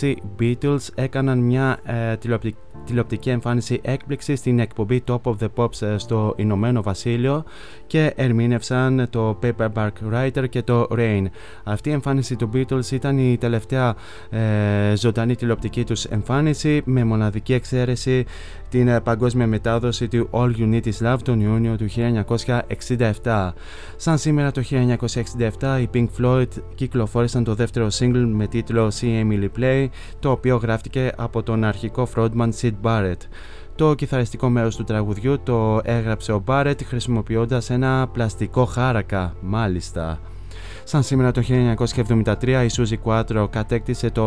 1966 0.00 0.14
Beatles 0.40 0.86
έκαναν 0.94 1.38
μια 1.38 1.78
ε, 1.84 2.16
τηλεοπτική 2.16 2.56
τηλεοπτική 2.84 3.30
εμφάνιση 3.30 3.80
έκπληξη 3.82 4.36
στην 4.36 4.58
εκπομπή 4.58 5.04
Top 5.06 5.20
of 5.22 5.34
the 5.40 5.48
Pops 5.56 5.82
ε, 5.82 5.98
στο 5.98 6.34
Ηνωμένο 6.36 6.82
Βασίλειο 6.82 7.44
και 7.86 8.12
ερμήνευσαν 8.16 9.06
το 9.10 9.38
Paperback 9.42 9.90
Writer 10.12 10.44
και 10.48 10.62
το 10.62 10.86
Rain. 10.90 11.24
Αυτή 11.64 11.88
η 11.88 11.92
εμφάνιση 11.92 12.36
του 12.36 12.50
Beatles 12.54 12.90
ήταν 12.90 13.18
η 13.18 13.36
τελευταία 13.36 13.94
ε, 14.30 14.96
ζωντανή 14.96 15.36
τηλεοπτική 15.36 15.84
τους 15.84 16.04
εμφάνιση 16.04 16.82
με 16.84 17.04
μοναδική 17.04 17.52
εξαίρεση 17.52 18.24
την 18.72 18.88
ε, 18.88 19.00
παγκόσμια 19.00 19.46
μετάδοση 19.46 20.08
του 20.08 20.28
All 20.30 20.50
You 20.56 20.72
Need 20.72 20.84
Is 20.84 21.06
Love 21.06 21.18
τον 21.24 21.40
Ιούνιο 21.40 21.76
του 21.76 21.86
1967. 23.22 23.52
Σαν 23.96 24.18
σήμερα 24.18 24.50
το 24.50 24.62
1967 25.60 25.80
οι 25.80 25.88
Pink 25.94 26.06
Floyd 26.20 26.48
κυκλοφόρησαν 26.74 27.44
το 27.44 27.54
δεύτερο 27.54 27.88
single 27.98 28.30
με 28.32 28.46
τίτλο 28.46 28.92
See 29.00 29.22
Emily 29.22 29.48
Play 29.58 29.86
το 30.18 30.30
οποίο 30.30 30.56
γράφτηκε 30.56 31.12
από 31.16 31.42
τον 31.42 31.64
αρχικό 31.64 32.08
frontman 32.14 32.48
Sid 32.60 32.72
Barrett. 32.82 33.20
Το 33.74 33.94
κιθαριστικό 33.94 34.48
μέρος 34.48 34.76
του 34.76 34.84
τραγουδιού 34.84 35.40
το 35.42 35.80
έγραψε 35.84 36.32
ο 36.32 36.42
Barrett 36.46 36.82
χρησιμοποιώντας 36.84 37.70
ένα 37.70 38.08
πλαστικό 38.12 38.64
χάρακα, 38.64 39.34
μάλιστα. 39.40 40.18
Σαν 40.84 41.02
σήμερα 41.02 41.30
το 41.30 41.42
1973 41.46 42.46
η 42.46 42.70
Suzy 42.76 42.96
Quattro 43.04 43.46
κατέκτησε 43.50 44.10
το 44.10 44.24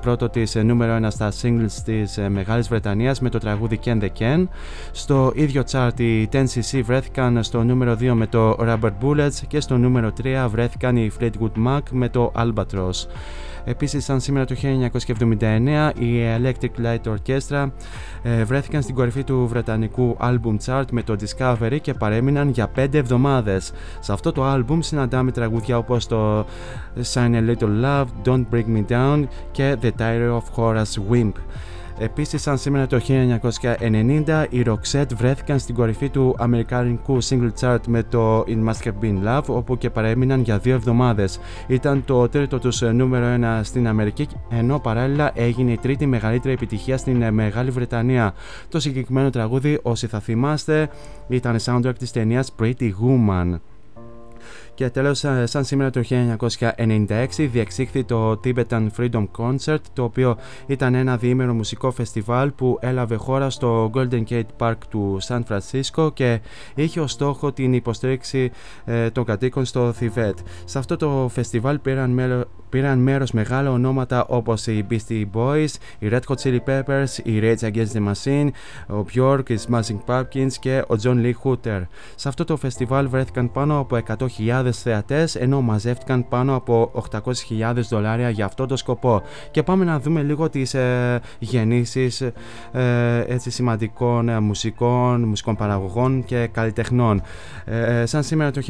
πρώτο 0.00 0.28
της 0.28 0.54
νούμερο 0.54 1.06
1 1.06 1.10
στα 1.10 1.32
singles 1.42 1.72
της 1.84 2.18
Μεγάλης 2.28 2.68
Βρετανίας 2.68 3.20
με 3.20 3.28
το 3.28 3.38
τραγούδι 3.38 3.78
Ken 3.84 4.00
the 4.02 4.08
Ken. 4.18 4.46
Στο 4.92 5.32
ίδιο 5.34 5.62
chart 5.70 6.00
οι 6.00 6.28
10cc 6.32 6.80
βρέθηκαν 6.84 7.42
στο 7.42 7.62
νούμερο 7.62 7.92
2 7.92 8.12
με 8.12 8.26
το 8.26 8.56
Rubber 8.60 8.90
Bullets 9.02 9.40
και 9.48 9.60
στο 9.60 9.76
νούμερο 9.76 10.12
3 10.22 10.46
βρέθηκαν 10.50 10.96
οι 10.96 11.10
Fleetwood 11.20 11.66
Mac 11.66 11.80
με 11.90 12.08
το 12.08 12.32
Albatross. 12.36 13.06
Επίσης, 13.64 14.04
σαν 14.04 14.20
σήμερα 14.20 14.44
το 14.44 14.54
1979, 14.54 15.92
η 15.98 16.22
Electric 16.38 16.84
Light 16.84 17.14
Orchestra 17.14 17.70
ε, 18.22 18.44
βρέθηκαν 18.44 18.82
στην 18.82 18.94
κορυφή 18.94 19.24
του 19.24 19.46
βρετανικού 19.48 20.16
album 20.20 20.56
chart 20.66 20.84
με 20.90 21.02
το 21.02 21.16
Discovery 21.20 21.78
και 21.82 21.94
παρέμειναν 21.94 22.48
για 22.48 22.70
5 22.76 22.94
εβδομάδες. 22.94 23.72
Σε 24.00 24.12
αυτό 24.12 24.32
το 24.32 24.54
album 24.54 24.78
συναντάμε 24.80 25.32
τραγούδια 25.32 25.78
όπως 25.78 26.06
το 26.06 26.46
Sign 27.12 27.34
a 27.34 27.50
Little 27.50 27.84
Love, 27.84 28.06
Don't 28.24 28.44
Break 28.52 28.64
Me 28.76 28.84
Down 28.88 29.24
και 29.50 29.76
The 29.82 29.90
Diary 29.98 30.40
of 30.40 30.42
Horace 30.56 31.12
Wimp. 31.12 31.32
Επίσης, 31.98 32.42
σαν 32.42 32.58
σήμερα 32.58 32.86
το 32.86 33.00
1990, 33.00 34.46
οι 34.50 34.62
Roxette 34.66 35.14
βρέθηκαν 35.16 35.58
στην 35.58 35.74
κορυφή 35.74 36.08
του 36.08 36.34
αμερικανικού 36.38 37.18
single 37.22 37.50
chart 37.60 37.78
με 37.86 38.02
το 38.02 38.40
It 38.40 38.64
Must 38.68 38.88
Have 38.88 39.04
Been 39.04 39.24
Love, 39.26 39.44
όπου 39.46 39.78
και 39.78 39.90
παρέμειναν 39.90 40.40
για 40.40 40.58
δύο 40.58 40.74
εβδομάδες. 40.74 41.40
Ήταν 41.66 42.04
το 42.04 42.28
τρίτο 42.28 42.58
τους 42.58 42.80
νούμερο 42.80 43.26
1 43.26 43.60
στην 43.62 43.88
Αμερική, 43.88 44.26
ενώ 44.50 44.78
παράλληλα 44.78 45.30
έγινε 45.34 45.72
η 45.72 45.78
τρίτη 45.78 46.06
μεγαλύτερη 46.06 46.54
επιτυχία 46.54 46.96
στην 46.96 47.32
Μεγάλη 47.32 47.70
Βρετανία. 47.70 48.34
Το 48.68 48.80
συγκεκριμένο 48.80 49.30
τραγούδι, 49.30 49.78
όσοι 49.82 50.06
θα 50.06 50.20
θυμάστε, 50.20 50.88
ήταν 51.28 51.56
soundtrack 51.64 51.96
της 51.98 52.10
ταινίας 52.10 52.54
Pretty 52.60 52.90
Woman. 53.02 53.58
Και 54.74 54.90
τέλος, 54.90 55.18
σαν 55.44 55.64
σήμερα 55.64 55.90
το 55.90 56.02
1996 56.08 57.48
διεξήχθη 57.52 58.04
το 58.04 58.40
Tibetan 58.44 58.86
Freedom 58.98 59.26
Concert, 59.38 59.78
το 59.92 60.02
οποίο 60.02 60.36
ήταν 60.66 60.94
ένα 60.94 61.16
διήμερο 61.16 61.54
μουσικό 61.54 61.90
φεστιβάλ 61.90 62.50
που 62.50 62.78
έλαβε 62.80 63.16
χώρα 63.16 63.50
στο 63.50 63.90
Golden 63.94 64.22
Gate 64.30 64.42
Park 64.58 64.76
του 64.88 65.16
Σαν 65.20 65.44
Φρανσίσκο 65.44 66.12
και 66.12 66.40
είχε 66.74 67.00
ως 67.00 67.10
στόχο 67.10 67.52
την 67.52 67.72
υποστήριξη 67.72 68.50
ε, 68.84 69.10
των 69.10 69.24
κατοίκων 69.24 69.64
στο 69.64 69.92
Θιβέτ. 69.92 70.38
Σε 70.64 70.78
αυτό 70.78 70.96
το 70.96 71.28
φεστιβάλ 71.32 71.78
πήραν, 71.78 72.10
μέλο, 72.10 72.44
πήραν 72.68 72.98
μέρος 72.98 73.32
μεγάλα 73.32 73.70
ονόματα 73.70 74.24
όπως 74.26 74.66
οι 74.66 74.86
Beastie 74.90 75.24
Boys, 75.34 75.68
οι 75.98 76.08
Red 76.10 76.20
Hot 76.28 76.36
Chili 76.42 76.58
Peppers, 76.66 77.24
οι 77.24 77.40
Rage 77.42 77.70
Against 77.72 77.92
the 77.92 78.12
Machine, 78.12 78.48
ο 78.88 79.04
Bjork, 79.14 79.50
οι 79.50 79.58
Smashing 79.68 79.98
Pumpkins 80.06 80.52
και 80.60 80.84
ο 80.88 80.94
John 81.02 81.16
Lee 81.22 81.32
Hooter. 81.42 81.82
Σε 82.14 82.28
αυτό 82.28 82.44
το 82.44 82.56
φεστιβάλ 82.56 83.08
βρέθηκαν 83.08 83.52
πάνω 83.52 83.78
από 83.78 83.98
100.000 84.06 84.63
θεατές 84.72 85.34
ενώ 85.34 85.60
μαζεύτηκαν 85.60 86.28
πάνω 86.28 86.54
από 86.54 86.90
800.000 87.12 87.74
δολάρια 87.88 88.30
για 88.30 88.44
αυτό 88.44 88.66
το 88.66 88.76
σκοπό. 88.76 89.22
Και 89.50 89.62
πάμε 89.62 89.84
να 89.84 90.00
δούμε 90.00 90.22
λίγο 90.22 90.48
τις 90.48 90.74
ε, 90.74 91.20
γεννήσεις 91.38 92.20
ε, 92.20 92.32
έτσι 93.26 93.50
σημαντικών 93.50 94.28
ε, 94.28 94.40
μουσικών, 94.40 95.22
μουσικών 95.22 95.56
παραγωγών 95.56 96.24
και 96.24 96.48
καλλιτεχνών. 96.52 97.22
Ε, 97.64 98.06
σαν 98.06 98.22
σήμερα 98.22 98.50
το 98.50 98.60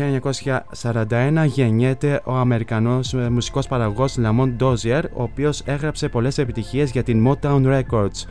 1941 1.09 1.45
γεννιέται 1.47 2.21
ο 2.25 2.35
Αμερικανός 2.35 3.15
ε, 3.15 3.31
μουσικός 3.31 3.67
παραγωγός 3.67 4.17
Lamont 4.19 4.53
Dozier, 4.61 5.03
ο 5.13 5.23
οποίος 5.23 5.63
έγραψε 5.65 6.09
πολλές 6.09 6.39
επιτυχίες 6.39 6.91
για 6.91 7.03
την 7.03 7.29
Motown 7.29 7.63
Records. 7.67 8.25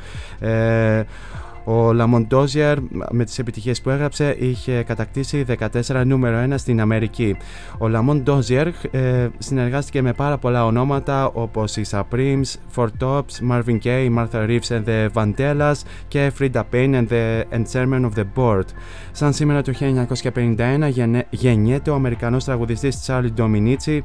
Ε, 1.66 1.72
ο 1.72 1.92
Lamont 2.00 2.28
Dozier 2.28 2.76
με 3.12 3.24
τις 3.24 3.40
επιτυχίες 3.40 3.82
που 3.82 3.90
έγραψε 3.90 4.36
είχε 4.40 4.84
κατακτήσει 4.84 5.46
14 5.86 6.04
νούμερο 6.06 6.48
1 6.50 6.54
στην 6.56 6.82
Αμερική. 6.82 7.38
Ο 7.78 7.86
Lamont 7.94 8.24
Dozier 8.24 8.72
ε, 8.92 9.28
συνεργάστηκε 9.38 10.02
με 10.02 10.14
πάρα 10.14 10.38
πολλά 10.38 10.66
ονόματα 10.66 11.26
όπως 11.26 11.78
οι 11.78 11.86
Supremes, 11.92 12.56
Four 12.76 12.88
Tops, 13.00 13.52
Marvin 13.52 13.78
Gaye, 13.84 14.10
Martha 14.18 14.48
Reeves 14.48 14.70
and 14.70 14.84
the 14.86 15.08
Vandellas 15.14 15.76
και 16.08 16.32
Frida 16.40 16.62
Payne 16.72 16.96
and 16.96 17.08
the 17.08 17.44
and 17.52 17.64
Chairman 17.74 18.10
of 18.10 18.20
the 18.20 18.26
Board. 18.36 18.66
Σαν 19.12 19.34
σήμερα 19.34 19.62
το 19.62 19.74
1951 19.80 20.90
γεννέ, 20.90 21.26
γεννιέται 21.30 21.90
ο 21.90 21.94
Αμερικανός 21.94 22.44
τραγουδιστής 22.44 23.06
Charlie 23.08 23.34
Dominici 23.38 24.00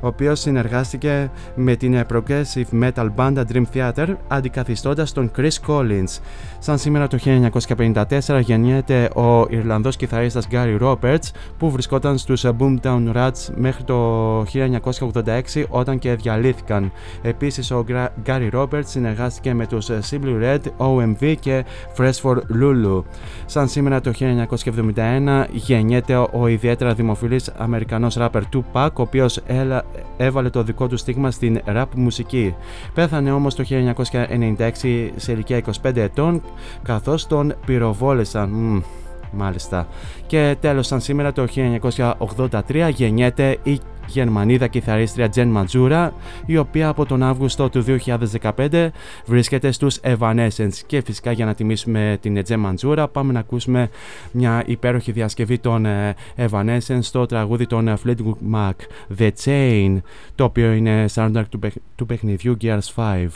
ο 0.00 0.06
οποίος 0.06 0.40
συνεργάστηκε 0.40 1.30
με 1.54 1.76
την 1.76 2.04
progressive 2.12 2.82
metal 2.82 3.08
band 3.16 3.42
Dream 3.52 3.64
Theater 3.74 4.14
αντικαθιστώντας 4.28 5.12
τον 5.12 5.30
Chris 5.36 5.66
Collins. 5.66 6.20
Σαν 6.58 6.78
σήμερα 6.78 7.01
το 7.08 7.18
1954 8.28 8.40
γεννιέται 8.40 9.04
ο 9.14 9.46
Ιρλανδός 9.50 9.96
κιθαρίστας 9.96 10.46
Gary 10.50 10.80
Roberts 10.80 11.30
που 11.58 11.70
βρισκόταν 11.70 12.18
στους 12.18 12.44
Boomtown 12.58 13.12
Rats 13.14 13.48
μέχρι 13.54 13.84
το 13.84 14.40
1986 14.40 15.64
όταν 15.68 15.98
και 15.98 16.14
διαλύθηκαν. 16.14 16.92
Επίσης 17.22 17.70
ο 17.70 17.84
Gary 18.26 18.50
Roberts 18.52 18.84
συνεργάστηκε 18.84 19.54
με 19.54 19.66
τους 19.66 19.88
Simply 20.10 20.42
Red, 20.42 20.60
OMV 20.76 21.34
και 21.40 21.64
Fresh 21.96 22.20
for 22.22 22.36
Lulu. 22.36 23.02
Σαν 23.46 23.68
σήμερα 23.68 24.00
το 24.00 24.12
1971 24.94 25.44
γεννιέται 25.50 26.26
ο 26.32 26.46
ιδιαίτερα 26.46 26.94
δημοφιλής 26.94 27.48
Αμερικανός 27.56 28.14
ράπερ 28.14 28.42
Tupac 28.52 28.88
ο 28.92 29.02
οποίος 29.02 29.40
έβαλε 30.16 30.50
το 30.50 30.62
δικό 30.62 30.88
του 30.88 30.96
στίγμα 30.96 31.30
στην 31.30 31.60
rap 31.66 31.84
μουσική. 31.96 32.54
Πέθανε 32.94 33.32
όμως 33.32 33.54
το 33.54 33.64
1996 33.68 35.10
σε 35.16 35.32
ηλικία 35.32 35.62
25 35.82 35.96
ετών 35.96 36.42
καθώς 36.92 37.26
τον 37.26 37.54
πυροβόλησαν. 37.66 38.48
Μ, 38.48 38.80
μάλιστα. 39.32 39.88
Και 40.26 40.56
τέλος 40.60 40.86
σαν 40.86 41.00
σήμερα 41.00 41.32
το 41.32 41.46
1983 42.68 42.90
γεννιέται 42.94 43.58
η 43.62 43.80
Γερμανίδα 44.06 44.66
κιθαρίστρια 44.66 45.28
Τζεν 45.28 45.48
Ματζούρα 45.48 46.12
η 46.46 46.56
οποία 46.56 46.88
από 46.88 47.06
τον 47.06 47.22
Αύγουστο 47.22 47.68
του 47.68 47.84
2015 48.40 48.88
βρίσκεται 49.26 49.72
στους 49.72 50.00
Evanescence 50.02 50.74
και 50.86 51.00
φυσικά 51.00 51.32
για 51.32 51.44
να 51.44 51.54
τιμήσουμε 51.54 52.18
την 52.20 52.42
Τζεν 52.42 52.58
Ματζούρα 52.58 53.08
πάμε 53.08 53.32
να 53.32 53.38
ακούσουμε 53.38 53.88
μια 54.32 54.62
υπέροχη 54.66 55.12
διασκευή 55.12 55.58
των 55.58 55.86
Evanescence 56.36 56.98
στο 57.00 57.26
τραγούδι 57.26 57.66
των 57.66 57.96
Fleetwood 58.04 58.54
Mac 58.54 58.72
The 59.18 59.30
Chain 59.44 60.00
το 60.34 60.44
οποίο 60.44 60.72
είναι 60.72 61.04
soundtrack 61.14 61.44
του, 61.48 61.58
παιχ... 61.58 61.74
του 61.94 62.06
παιχνιδιού 62.06 62.56
Gears 62.60 62.94
5 62.96 63.26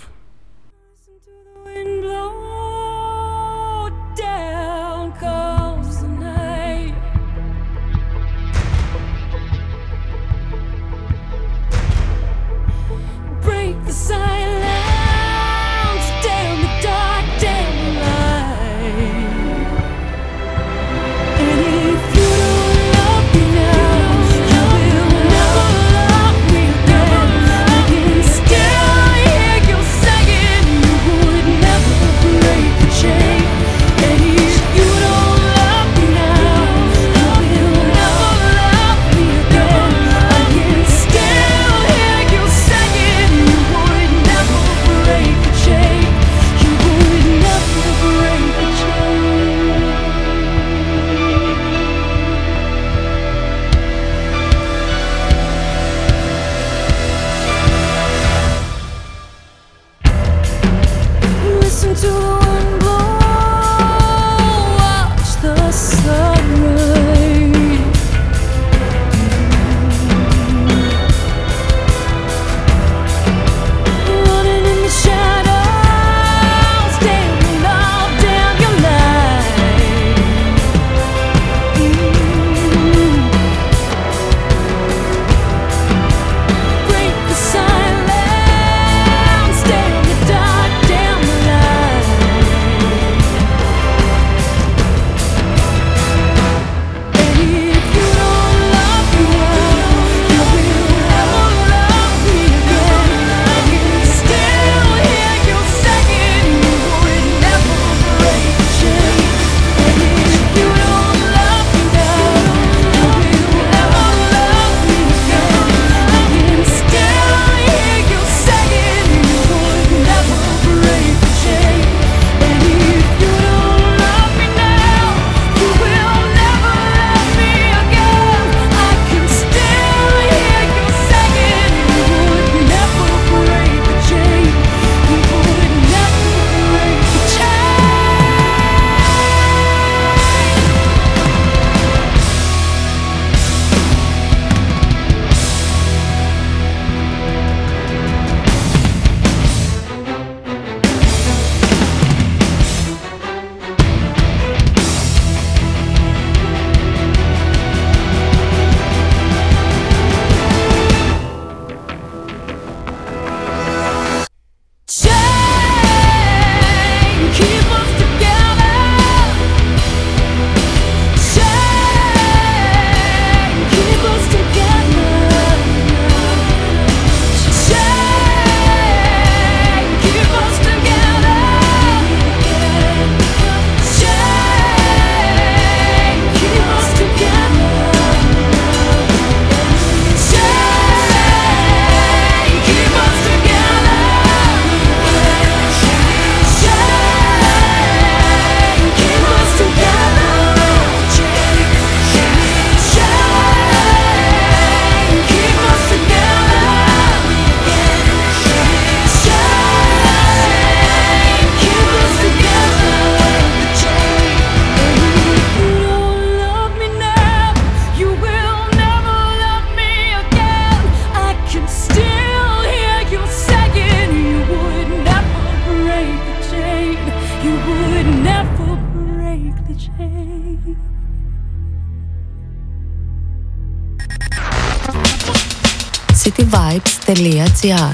cityvibes.gr 237.27 237.91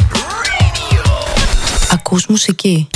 Ακούς 1.93 2.27
μουσική. 2.27 2.89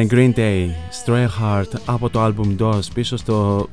Ήταν 0.00 0.08
η 0.20 0.32
Green 0.34 0.38
Day, 0.38 0.68
Stray 1.04 1.26
Heart 1.40 1.80
από 1.86 2.10
το 2.10 2.24
album 2.24 2.56
DOS 2.62 2.80
πίσω 2.94 3.16
στο 3.16 3.68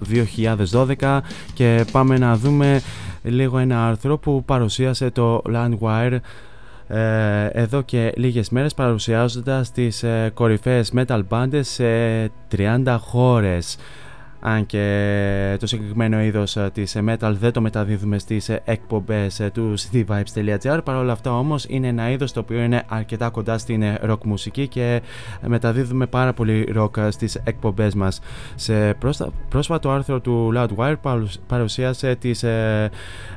2012 0.99 1.19
και 1.53 1.85
πάμε 1.91 2.17
να 2.17 2.35
δούμε 2.35 2.81
λίγο 3.23 3.57
ένα 3.57 3.87
άρθρο 3.87 4.17
που 4.17 4.43
παρουσίασε 4.45 5.09
το 5.09 5.41
Landwire 5.53 6.17
ε, 6.87 7.45
εδώ 7.45 7.81
και 7.81 8.13
λίγες 8.15 8.49
μέρες 8.49 8.73
παρουσιάζοντας 8.73 9.71
τις 9.71 10.03
ε, 10.03 10.31
κορυφαίες 10.33 10.93
metal 10.95 11.21
bands 11.29 11.59
σε 11.61 11.85
30 12.57 12.95
χώρες 12.99 13.77
αν 14.45 14.65
και 14.65 15.57
το 15.59 15.67
συγκεκριμένο 15.67 16.21
είδος 16.21 16.55
ε, 16.57 16.69
της 16.73 16.95
ε, 16.95 17.03
metal 17.09 17.33
δεν 17.39 17.51
το 17.51 17.61
μεταδίδουμε 17.61 18.19
στις 18.19 18.49
ε, 18.49 18.61
εκπομπές 18.65 19.39
ε, 19.39 19.49
του 19.49 19.73
cityvibes.gr 19.77 20.79
παρόλα 20.83 21.11
αυτά 21.11 21.37
όμως 21.37 21.65
είναι 21.69 21.87
ένα 21.87 22.09
είδος 22.11 22.31
το 22.31 22.39
οποίο 22.39 22.61
είναι 22.61 22.83
αρκετά 22.87 23.29
κοντά 23.29 23.57
στην 23.57 23.81
ε, 23.81 23.99
rock 24.05 24.23
μουσική 24.23 24.67
και 24.67 25.01
μεταδίδουμε 25.45 26.05
πάρα 26.05 26.33
πολύ 26.33 26.73
rock 26.77 26.97
ε, 26.97 27.11
στις 27.11 27.35
εκπομπές 27.43 27.95
μας. 27.95 28.19
Σε 28.55 28.93
πρόστα- 28.93 29.29
πρόσφατο 29.49 29.89
άρθρο 29.91 30.19
του 30.19 30.51
Loudwire 30.55 30.95
παρουσ- 31.01 31.39
παρουσίασε 31.47 32.15
τις 32.15 32.43
ε, 32.43 32.89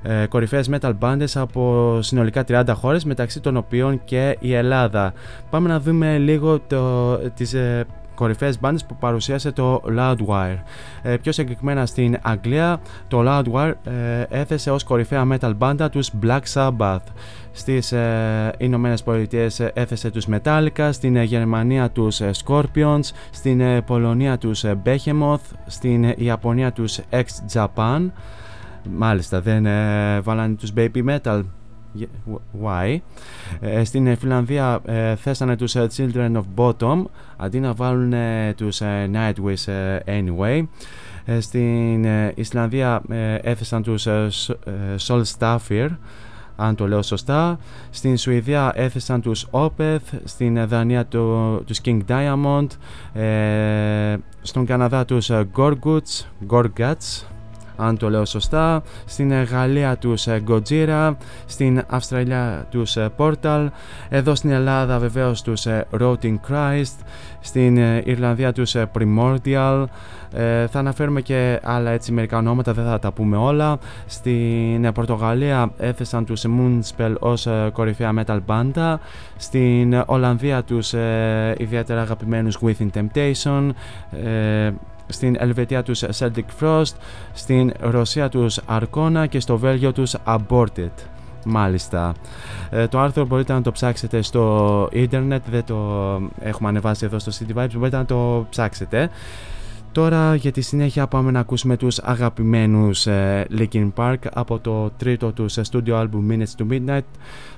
ε, 0.02 0.26
κορυφαίες 0.26 0.70
metal 0.72 0.92
bands 1.00 1.24
από 1.34 1.98
συνολικά 2.02 2.44
30 2.48 2.64
χώρες 2.74 3.04
μεταξύ 3.04 3.40
των 3.40 3.56
οποίων 3.56 4.00
και 4.04 4.36
η 4.40 4.54
Ελλάδα. 4.54 5.12
Πάμε 5.50 5.68
να 5.68 5.80
δούμε 5.80 6.18
λίγο 6.18 6.60
το, 6.60 7.16
τις 7.18 7.54
ε, 7.54 7.86
κορυφαίες 8.16 8.60
μπάντες 8.60 8.84
που 8.84 8.96
παρουσίασε 8.96 9.52
το 9.52 9.82
Loudwire. 9.98 10.58
Ε, 11.02 11.16
πιο 11.16 11.32
συγκεκριμένα 11.32 11.86
στην 11.86 12.16
Αγγλία, 12.22 12.80
το 13.08 13.22
Loudwire 13.26 13.72
ε, 13.84 14.40
έθεσε 14.40 14.70
ως 14.70 14.84
κορυφαία 14.84 15.26
metal 15.32 15.52
μπάντα 15.56 15.88
τους 15.88 16.10
Black 16.22 16.40
Sabbath. 16.54 17.04
Στις 17.52 17.92
ε, 17.92 18.52
Ηνωμένες 18.58 19.02
Πολιτείες 19.02 19.60
ε, 19.60 19.70
έθεσε 19.74 20.10
τους 20.10 20.26
Metallica, 20.30 20.88
στην 20.92 21.16
ε, 21.16 21.22
Γερμανία 21.22 21.90
τους 21.90 22.20
ε, 22.20 22.30
Scorpions, 22.44 23.10
στην 23.30 23.60
ε, 23.60 23.80
Πολωνία 23.80 24.38
τους 24.38 24.64
ε, 24.64 24.78
Behemoth, 24.84 25.56
στην 25.66 26.04
ε, 26.04 26.14
Ιαπωνία 26.16 26.72
τους 26.72 26.98
X 27.10 27.24
Japan. 27.52 28.10
Μάλιστα, 28.96 29.40
δεν 29.40 29.66
ε, 29.66 30.20
βάλανε 30.20 30.54
τους 30.54 30.72
Baby 30.76 31.04
Metal. 31.08 31.42
Why; 32.64 32.96
Ε, 33.60 33.84
στην 33.84 34.06
ε, 34.06 34.14
Φιλανδία 34.14 34.80
ε, 34.84 35.14
θέσανε 35.14 35.56
τους 35.56 35.74
ε, 35.74 35.86
Children 35.96 36.32
of 36.32 36.44
Bottom 36.56 37.02
αντί 37.36 37.60
να 37.60 37.72
βάλουν 37.72 38.12
ε, 38.12 38.54
τους 38.56 38.80
ε, 38.80 39.10
Nightwish 39.12 39.72
ε, 39.72 39.98
Anyway. 40.06 40.66
Ε, 41.24 41.40
στην 41.40 42.04
ε, 42.04 42.32
Ισλανδία 42.34 43.02
ε, 43.08 43.34
έθεσαν 43.34 43.82
τους 43.82 44.06
ε, 44.06 44.26
Σ- 44.30 44.50
ε, 44.50 44.72
Sol 45.06 45.22
Staffir 45.38 45.88
αν 46.56 46.74
το 46.74 46.88
λέω 46.88 47.02
σωστά. 47.02 47.58
Στην 47.90 48.16
Σουηδία 48.16 48.72
έθεσαν 48.74 49.20
τους 49.20 49.46
Opeth, 49.50 50.18
στην 50.24 50.56
ε, 50.56 50.64
Δανία 50.64 51.06
το, 51.06 51.56
τους 51.56 51.80
King 51.84 51.98
Diamond, 52.08 52.66
ε, 53.20 54.16
στον 54.42 54.66
Καναδά 54.66 55.04
τους 55.04 55.30
ε, 55.30 55.48
Gorguts, 55.56 56.24
Gorguts, 56.50 57.22
αν 57.76 57.96
το 57.98 58.10
λέω 58.10 58.24
σωστά, 58.24 58.82
στην 59.04 59.30
ε, 59.30 59.42
Γαλλία 59.42 59.96
τους 59.96 60.26
ε, 60.26 60.42
Gojira, 60.48 61.14
στην 61.46 61.82
Αυστραλία 61.88 62.66
τους 62.70 62.96
ε, 62.96 63.08
Portal, 63.16 63.66
εδώ 64.08 64.34
στην 64.34 64.50
Ελλάδα 64.50 64.98
βεβαίως 64.98 65.42
τους 65.42 65.66
ε, 65.66 65.86
Rotting 66.00 66.36
Christ, 66.48 66.96
στην 67.40 67.76
ε, 67.76 68.02
Ιρλανδία 68.04 68.52
τους 68.52 68.74
ε, 68.74 68.90
Primordial, 68.98 69.84
ε, 70.32 70.66
θα 70.66 70.78
αναφέρουμε 70.78 71.20
και 71.20 71.60
άλλα 71.62 71.90
έτσι 71.90 72.12
μερικά 72.12 72.38
ονόματα, 72.38 72.72
δεν 72.72 72.84
θα 72.84 72.98
τα 72.98 73.12
πούμε 73.12 73.36
όλα. 73.36 73.78
Στην 74.06 74.84
ε, 74.84 74.92
Πορτογαλία 74.92 75.70
έθεσαν 75.78 76.24
τους 76.24 76.44
Moonspell 76.46 77.14
ως 77.18 77.46
ε, 77.46 77.70
κορυφαία 77.72 78.12
metal 78.18 78.38
μπάντα. 78.46 79.00
Στην 79.36 79.92
ε, 79.92 80.02
Ολλανδία 80.06 80.62
τους 80.62 80.92
ε, 80.92 81.54
ιδιαίτερα 81.58 82.00
αγαπημένους 82.00 82.58
Within 82.62 82.88
Temptation. 82.94 83.68
Ε, 84.24 84.70
στην 85.06 85.36
Ελβετία 85.38 85.82
τους 85.82 86.04
Celtic 86.18 86.44
Frost, 86.60 86.94
στην 87.32 87.72
Ρωσία 87.80 88.28
τους 88.28 88.60
Arcona 88.68 89.24
και 89.28 89.40
στο 89.40 89.58
Βέλγιο 89.58 89.92
τους 89.92 90.14
Aborted. 90.26 90.90
Μάλιστα. 91.44 92.14
Ε, 92.70 92.86
το 92.86 92.98
άρθρο 92.98 93.26
μπορείτε 93.26 93.52
να 93.52 93.62
το 93.62 93.72
ψάξετε 93.72 94.22
στο 94.22 94.88
ίντερνετ, 94.92 95.42
δεν 95.50 95.64
το 95.64 95.76
έχουμε 96.40 96.68
ανεβάσει 96.68 97.04
εδώ 97.04 97.18
στο 97.18 97.32
City 97.38 97.58
Vibes, 97.58 97.70
μπορείτε 97.76 97.96
να 97.96 98.04
το 98.04 98.46
ψάξετε. 98.50 99.10
Τώρα 99.92 100.34
για 100.34 100.52
τη 100.52 100.60
συνέχεια 100.60 101.06
πάμε 101.06 101.30
να 101.30 101.40
ακούσουμε 101.40 101.76
τους 101.76 101.98
αγαπημένους 101.98 103.06
ε, 103.06 103.46
Linkin 103.58 103.92
Park 103.94 104.16
από 104.32 104.58
το 104.58 104.90
τρίτο 104.96 105.32
τους 105.32 105.58
studio 105.70 105.92
album 105.92 106.30
Minutes 106.30 106.54
to 106.58 106.66
Midnight 106.70 107.04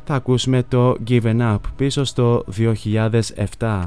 θα 0.04 0.14
ακούσουμε 0.14 0.62
το 0.68 0.96
Given 1.08 1.40
Up 1.40 1.58
πίσω 1.76 2.04
στο 2.04 2.44
2007. 3.58 3.84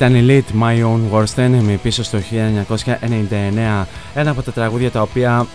Ήταν 0.00 0.14
η 0.14 0.26
Lead 0.28 0.62
My 0.62 0.84
Own 0.84 1.00
Worst 1.12 1.34
Enemy 1.34 1.76
πίσω 1.82 2.02
στο 2.02 2.18
1999. 2.18 3.86
Ένα 4.14 4.30
από 4.30 4.42
τα 4.42 4.52
τραγούδια 4.52 4.90
τα 4.90 5.02
οποία 5.02 5.46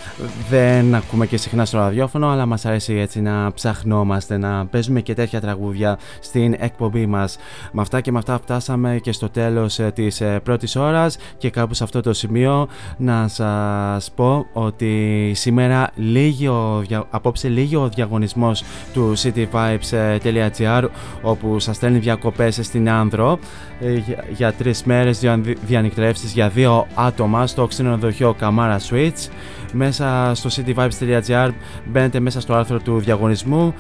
δεν 0.50 0.96
ακούμε 0.96 1.26
και 1.26 1.38
συχνά 1.38 1.66
στο 1.66 1.78
ραδιόφωνο, 1.78 2.30
αλλά 2.30 2.46
μας 2.46 2.66
αρέσει 2.66 2.94
έτσι 2.94 3.22
να 3.22 3.52
ψαχνόμαστε, 3.54 4.38
να 4.38 4.66
παίζουμε 4.66 5.02
και 5.02 5.14
τέτοια 5.14 5.42
τραγούδια 5.42 6.00
στην 6.20 6.56
εκπομπή 6.60 7.06
μας. 7.06 7.38
Με 7.72 7.82
αυτά 7.82 8.02
και 8.02 8.12
με 8.12 8.18
αυτά 8.18 8.40
φτάσαμε 8.44 9.00
και 9.02 9.12
στο 9.12 9.30
τέλος 9.30 9.80
ε, 9.80 9.92
της 9.96 10.22
ε, 10.22 10.40
πρώτης 10.44 10.76
ώρας 10.76 11.18
και 11.38 11.50
κάπου 11.50 11.74
σε 11.74 11.84
αυτό 11.84 12.02
το 12.02 12.14
σημείο 12.14 12.68
να 12.98 13.28
σας 13.28 14.12
πω 14.16 14.46
ότι 14.54 15.32
σήμερα 15.36 15.90
λίγη 15.96 16.48
ο, 16.48 16.84
δια- 16.88 17.08
απόψε 17.10 17.48
λίγη 17.48 17.76
ο 17.76 17.90
διαγωνισμός 17.96 18.64
του 18.94 19.14
cityvibes.gr 19.18 20.84
όπου 21.22 21.60
σας 21.60 21.76
στέλνει 21.76 21.98
διακοπές 22.00 22.60
στην 22.62 22.90
Άνδρο 22.90 23.40
ε, 23.80 23.94
για, 23.94 24.24
για 24.36 24.54
τρεις 24.54 24.84
μέρες 24.84 25.20
δια, 25.20 25.42
διανυκτρεύσεις 25.66 26.32
για 26.34 26.50
δύο 26.50 26.88
άτομα 26.96 27.48
στο 27.48 27.68
ξενοδοχείο 27.68 28.34
Καμάρα 28.34 28.80
Switch 28.90 29.30
μέσα 29.76 30.32
στο 30.36 30.50
cityvibes.gr 30.56 31.50
μπαίνετε 31.86 32.20
μέσα 32.20 32.42
στο 32.42 32.54
άρθρο 32.54 32.80
του 32.80 33.00
διαγωνισμού 33.00 33.74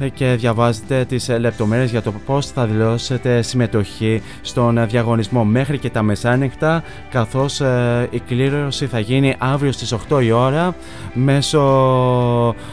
ε, 0.00 0.08
και 0.08 0.34
διαβάζετε 0.38 1.04
τις 1.04 1.28
ε, 1.28 1.38
λεπτομέρειες 1.38 1.90
για 1.90 2.02
το 2.02 2.12
πώς 2.26 2.46
θα 2.46 2.66
δηλώσετε 2.66 3.42
συμμετοχή 3.42 4.22
στον 4.40 4.78
ε, 4.78 4.86
διαγωνισμό. 4.86 5.44
Μέχρι 5.44 5.78
και 5.78 5.90
τα 5.90 6.02
μεσάνυχτα 6.02 6.82
καθώς 7.10 7.60
ε, 7.60 8.08
η 8.10 8.18
κλήρωση 8.18 8.86
θα 8.86 8.98
γίνει 8.98 9.34
αύριο 9.38 9.72
στις 9.72 9.94
8 10.10 10.22
η 10.22 10.30
ώρα 10.30 10.74
μέσω 11.14 11.60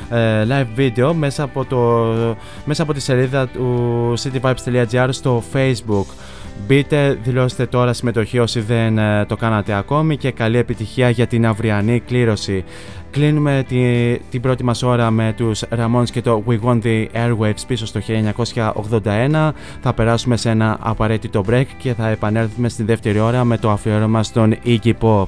ε, 0.09 0.45
live 0.49 0.79
video 0.79 1.11
μέσα 1.13 1.43
από, 1.43 1.65
το, 1.65 1.77
μέσα 2.65 2.83
από 2.83 2.93
τη 2.93 2.99
σελίδα 2.99 3.47
του 3.47 4.13
cityvibes.gr 4.17 5.07
στο 5.09 5.43
facebook 5.53 6.05
Μπείτε, 6.65 7.19
δηλώστε 7.23 7.65
τώρα 7.65 7.93
συμμετοχή 7.93 8.39
όσοι 8.39 8.59
δεν 8.59 8.97
ε, 8.97 9.25
το 9.25 9.35
κάνατε 9.35 9.73
ακόμη 9.73 10.17
και 10.17 10.31
καλή 10.31 10.57
επιτυχία 10.57 11.09
για 11.09 11.27
την 11.27 11.45
αυριανή 11.45 11.99
κλήρωση. 11.99 12.63
Κλείνουμε 13.11 13.65
τη, 13.67 14.17
την 14.17 14.41
πρώτη 14.41 14.63
μας 14.63 14.83
ώρα 14.83 15.11
με 15.11 15.33
τους 15.37 15.63
Ramones 15.77 16.09
και 16.11 16.21
το 16.21 16.43
We 16.47 16.59
Want 16.63 16.81
The 16.83 17.05
Airwaves 17.13 17.61
πίσω 17.67 17.85
στο 17.85 17.99
1981. 19.03 19.51
Θα 19.81 19.93
περάσουμε 19.93 20.37
σε 20.37 20.49
ένα 20.49 20.77
απαραίτητο 20.79 21.43
break 21.49 21.65
και 21.77 21.93
θα 21.93 22.07
επανέλθουμε 22.07 22.69
στη 22.69 22.83
δεύτερη 22.83 23.19
ώρα 23.19 23.43
με 23.43 23.57
το 23.57 23.71
αφιέρωμα 23.71 24.23
στον 24.23 24.55
Iggy 24.65 24.93
Pop. 25.01 25.27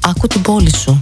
Άκου 0.00 0.26
την 0.26 0.42
πόλη 0.42 0.76
σου. 0.76 0.98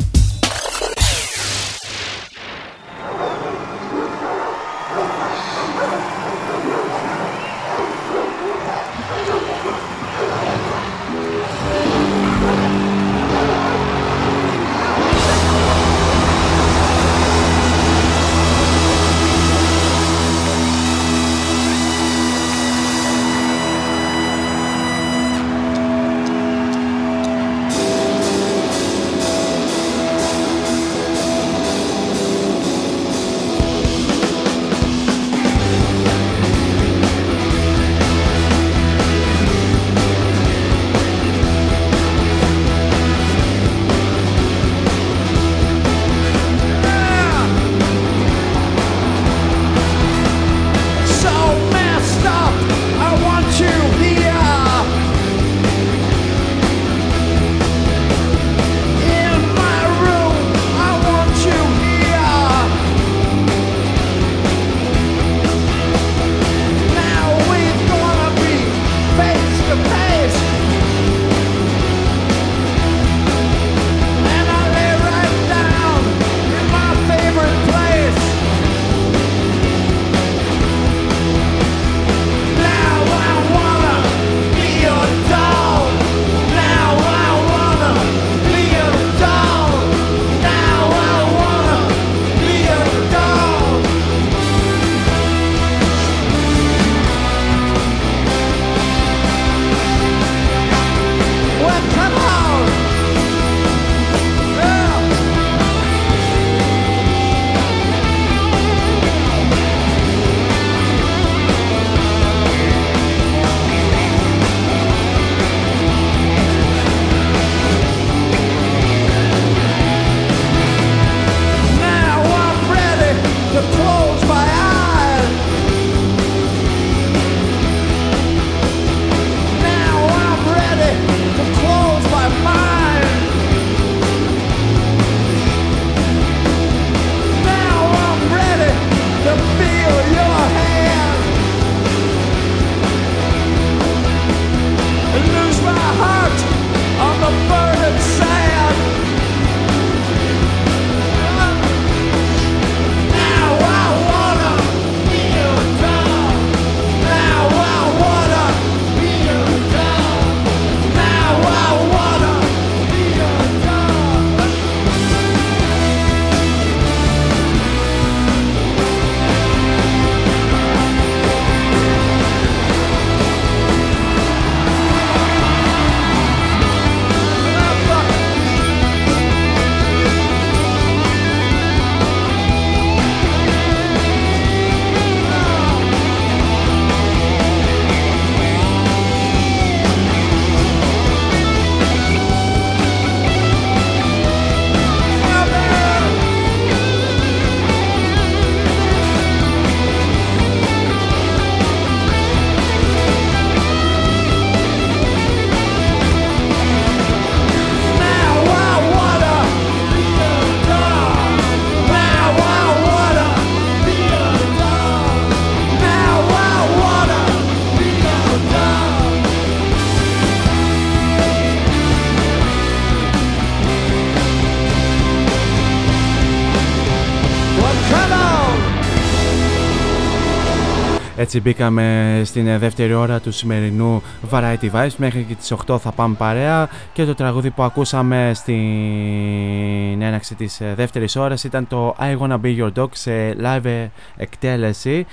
Έτσι 231.29 231.41
μπήκαμε 231.41 232.20
στην 232.24 232.47
ε, 232.47 232.59
δεύτερη 232.59 232.93
ώρα 232.93 233.20
του 233.20 233.33
σημερινού 233.33 234.03
Variety 234.31 234.70
Vibes. 234.72 234.95
Μέχρι 234.97 235.22
και 235.22 235.35
τις 235.35 235.55
8 235.66 235.79
θα 235.79 235.93
πάμε 235.93 236.14
παρέα. 236.14 236.68
Και 236.93 237.05
το 237.05 237.14
τραγούδι 237.14 237.51
που 237.51 237.62
ακούσαμε 237.62 238.33
στην 238.35 240.03
έναξη 240.03 240.35
της 240.35 240.61
ε, 240.61 240.74
δεύτερης 240.76 241.16
ώρας 241.16 241.45
ήταν 241.45 241.66
το 241.66 241.97
I 242.01 242.18
Wanna 242.18 242.41
Be 242.41 242.59
Your 242.59 242.72
Dog 242.79 242.89
σε 242.93 243.37
live 243.41 243.64
ε, 243.64 243.87
εκτέλεση 244.16 245.07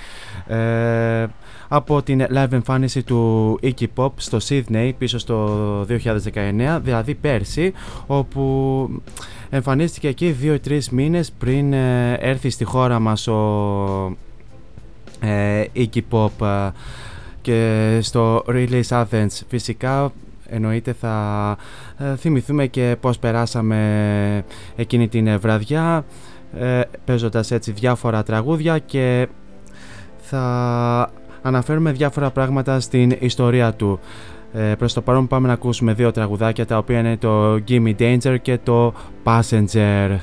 ε, 0.48 1.26
από 1.68 2.02
την 2.02 2.26
live 2.34 2.52
εμφάνιση 2.52 3.04
του 3.04 3.60
Iggy 3.64 3.86
Pop 3.96 4.12
στο 4.16 4.38
Sydney 4.48 4.92
πίσω 4.98 5.18
στο 5.18 5.82
2019 5.82 6.80
δηλαδή 6.82 7.16
πέρσι 7.16 7.74
όπου 8.08 8.90
εμφανίστηκε 9.50 10.08
εκεί 10.08 10.60
2-3 10.68 10.84
μήνες 10.92 11.32
πριν 11.32 11.74
ε, 11.74 12.14
έρθει 12.14 12.50
στη 12.50 12.64
χώρα 12.64 13.00
μας 13.00 13.28
ο 13.28 13.34
ε, 14.12 14.25
Iggy 15.76 16.02
Pop 16.12 16.46
ε, 16.46 16.70
και 17.42 18.00
στο 18.02 18.44
Release 18.48 18.88
Athens 18.90 19.40
φυσικά 19.48 20.12
εννοείται 20.50 20.94
θα 20.94 21.58
ε, 21.98 22.16
θυμηθούμε 22.16 22.68
και 22.68 22.96
πως 23.00 23.20
περάσαμε 23.20 24.44
εκείνη 24.76 25.08
την 25.08 25.40
βραδιά 25.40 26.06
ε, 26.60 26.82
παίζοντας 27.06 27.52
έτσι 27.52 27.72
διάφορα 27.72 28.24
τραγούδια 28.24 28.80
και 28.80 29.28
θα 30.18 31.12
αναφέρουμε 31.42 31.92
διάφορα 31.92 32.32
πράγματα 32.32 32.80
στην 32.80 33.16
ιστορία 33.20 33.74
του. 33.74 34.00
Ε, 34.54 34.76
προς 34.78 34.94
το 34.94 35.02
παρόν 35.02 35.28
πάμε 35.28 35.48
να 35.48 35.54
ακούσουμε 35.54 35.94
δύο 35.94 36.12
τραγουδάκια 36.12 36.66
τα 36.66 36.78
οποία 36.78 37.00
είναι 37.00 37.18
το 37.18 37.54
Gimme 37.68 37.96
Danger 38.00 38.36
και 38.42 38.58
το 38.64 38.94
Passenger. 39.24 40.18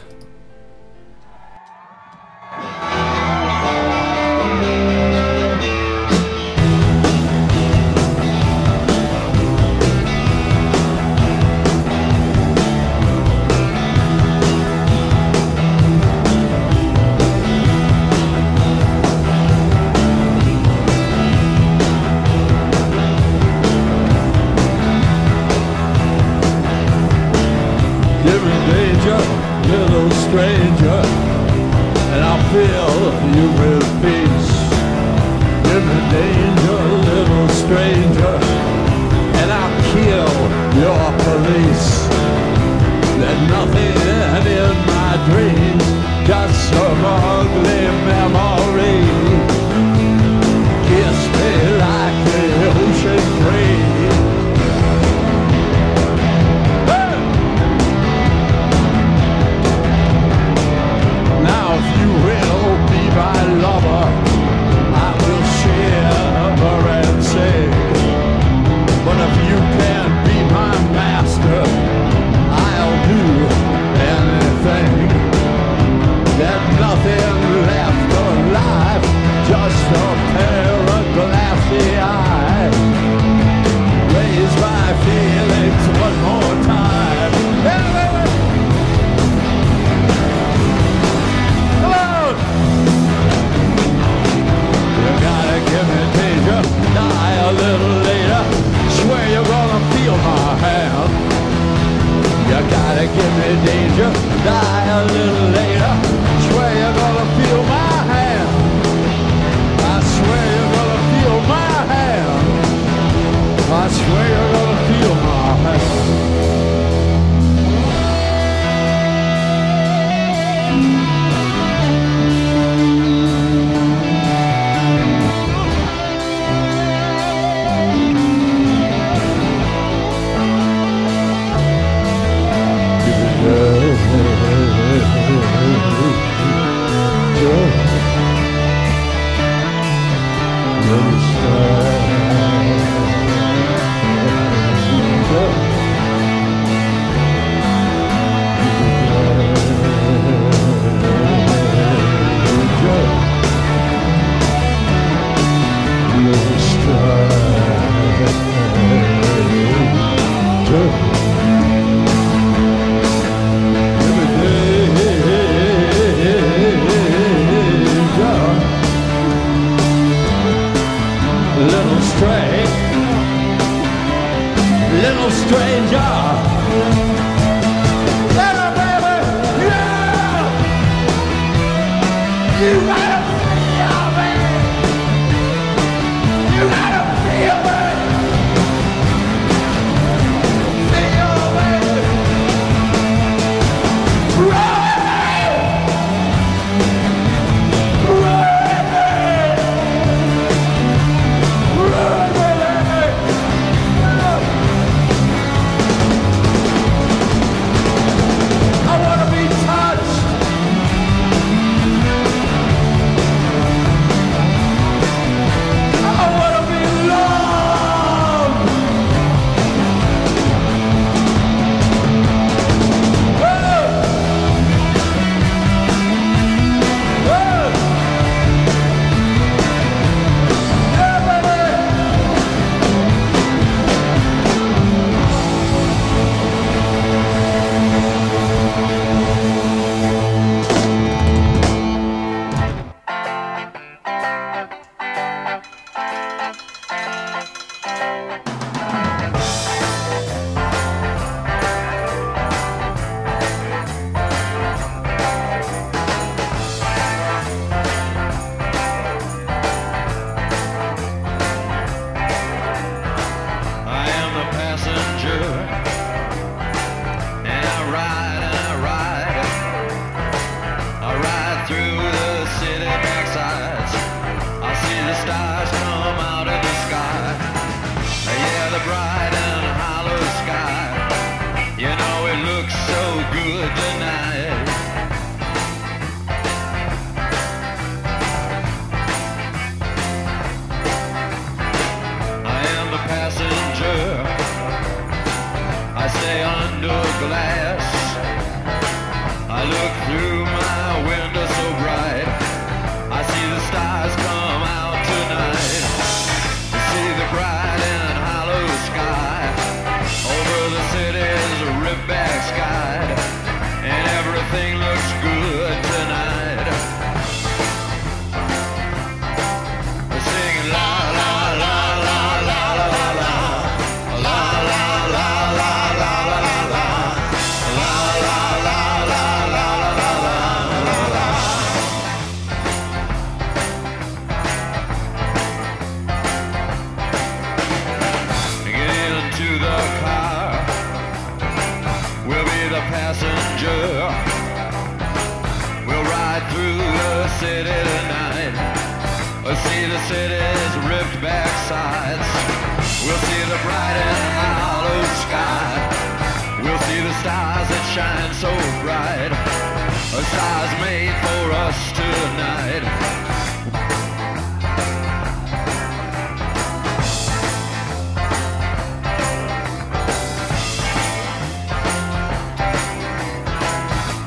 Shine 357.94 358.32
so 358.32 358.48
bright. 358.80 359.30
A 359.30 360.22
stars 360.24 360.80
made 360.80 361.14
for 361.20 361.52
us 361.52 361.92
tonight. 361.92 362.82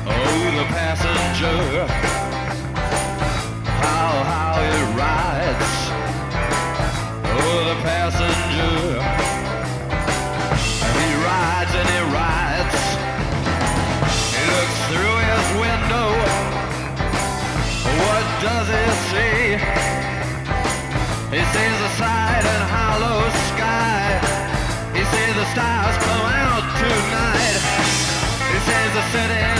Oh, 0.06 0.50
the 0.58 0.64
passenger. 0.72 2.05
Does 18.42 18.68
he 18.68 18.84
see? 19.10 19.56
He 21.34 21.42
sees 21.52 21.78
the 21.84 21.90
side 22.00 22.44
and 22.44 22.62
hollow 22.70 23.20
sky. 23.50 24.20
He 24.92 25.02
sees 25.04 25.34
the 25.34 25.46
stars 25.52 25.96
come 26.06 26.26
out 26.44 26.64
tonight. 26.80 27.60
He 28.52 28.58
sees 28.68 28.92
the 28.98 29.04
city's 29.12 29.55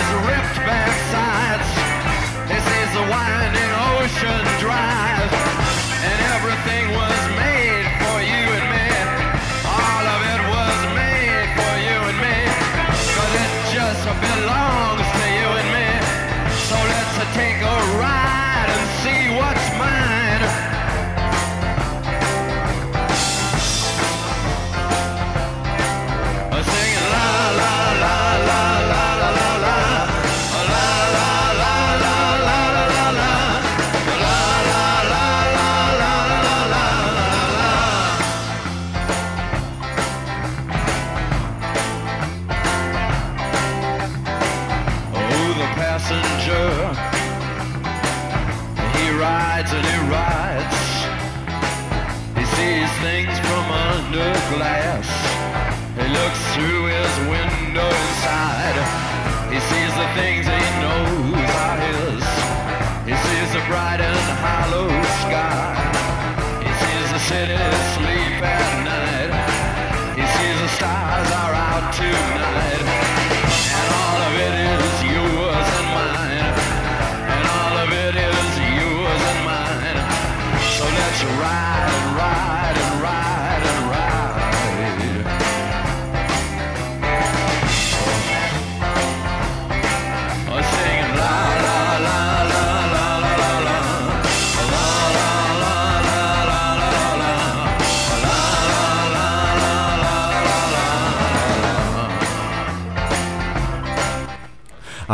minutes. 67.37 67.86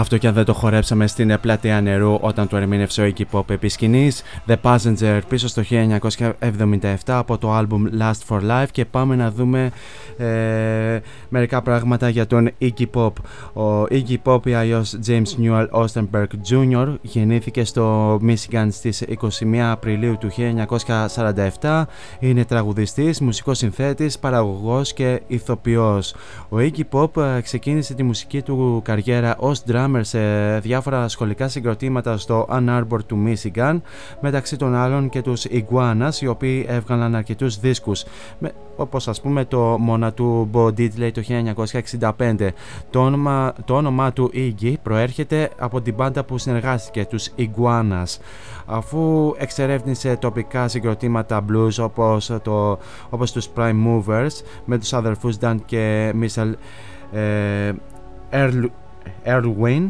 Αυτό 0.03 0.19
και 0.19 0.27
αν 0.27 0.35
δεν 0.35 0.45
το 0.45 0.53
χορέψαμε 0.53 1.07
στην 1.07 1.39
πλατεία 1.41 1.81
νερού 1.81 2.19
όταν 2.21 2.49
το 2.49 2.57
ερμήνευσε 2.57 3.03
ο 3.03 3.13
Iggy 3.17 3.23
Pop 3.31 3.51
επί 3.51 3.69
σκηνής. 3.69 4.23
The 4.47 4.55
Passenger 4.63 5.21
πίσω 5.29 5.49
στο 5.49 5.63
1977 5.71 6.95
από 7.07 7.39
το 7.39 7.59
album 7.59 8.01
Last 8.01 8.21
for 8.29 8.41
Life 8.51 8.67
και 8.71 8.85
πάμε 8.85 9.17
να 9.17 9.31
δούμε 9.31 9.71
ε, 10.17 11.01
μερικά 11.29 11.63
πράγματα 11.63 12.09
για 12.09 12.27
τον 12.27 12.51
Iggy 12.61 12.85
Pop. 12.95 13.13
Ο 13.53 13.83
Iggy 13.83 14.17
Pop 14.25 14.47
ή 14.47 14.55
αλλιώς 14.55 14.99
James 15.07 15.41
Newell 15.43 15.67
Ostenberg 15.71 16.27
Jr. 16.51 16.95
γεννήθηκε 17.03 17.65
στο 17.65 18.15
Michigan 18.27 18.67
στις 18.71 19.05
21 19.41 19.57
Απριλίου 19.57 20.17
του 20.19 20.31
1947. 21.61 21.83
Είναι 22.19 22.45
τραγουδιστής, 22.45 23.21
μουσικός 23.21 23.59
συνθέτης, 23.59 24.19
παραγωγός 24.19 24.93
και 24.93 25.23
ηθοποιός. 25.27 26.15
Ο 26.49 26.57
Iggy 26.57 26.83
Pop 26.91 27.23
ε, 27.23 27.41
ξεκίνησε 27.41 27.95
τη 27.95 28.03
μουσική 28.03 28.43
του 28.43 28.81
καριέρα 28.85 29.37
ως 29.39 29.63
drummer 29.93 30.01
σε 30.03 30.59
διάφορα 30.59 31.09
σχολικά 31.09 31.49
συγκροτήματα 31.49 32.17
στο 32.17 32.47
Ann 32.51 32.81
Arbor 32.81 32.99
του 33.07 33.19
Michigan 33.27 33.81
μεταξύ 34.21 34.57
των 34.57 34.75
άλλων 34.75 35.09
και 35.09 35.23
τους 35.23 35.47
Iguanas 35.51 36.21
οι 36.21 36.27
οποίοι 36.27 36.67
έβγαλαν 36.69 37.15
αρκετούς 37.15 37.61
δίσκους. 37.61 38.05
Με, 38.39 38.53
όπως 38.77 39.09
ας 39.09 39.21
πούμε 39.21 39.45
το 39.45 39.79
Mona 39.89 40.11
του 40.15 40.51
Bo 40.53 40.67
Diddley 40.67 41.11
το 41.13 41.23
1965 42.19 42.49
το 42.91 43.01
όνομα, 43.01 43.53
το 43.65 43.75
όνομά 43.75 44.13
του 44.13 44.31
Iggy 44.35 44.75
προέρχεται 44.83 45.51
από 45.59 45.81
την 45.81 45.95
μπάντα 45.95 46.25
που 46.25 46.39
συνεργάστηκε 46.39 47.05
τους 47.05 47.29
Iguanas. 47.39 48.19
Αφού 48.67 49.35
εξερεύνησε 49.39 50.17
τοπικά 50.17 50.69
συγκροτήματα 50.69 51.45
blues 51.51 51.85
όπως, 51.85 52.31
το, 52.43 52.79
όπως 53.11 53.33
τους 53.33 53.49
Prime 53.57 53.87
Movers 53.87 54.43
με 54.65 54.79
τους 54.79 54.93
αδερφούς 54.93 55.37
Dan 55.41 55.57
και 55.65 56.15
Michel 56.21 56.53
ε, 57.13 57.73
Earl, 58.33 58.65
Erwin, 59.25 59.89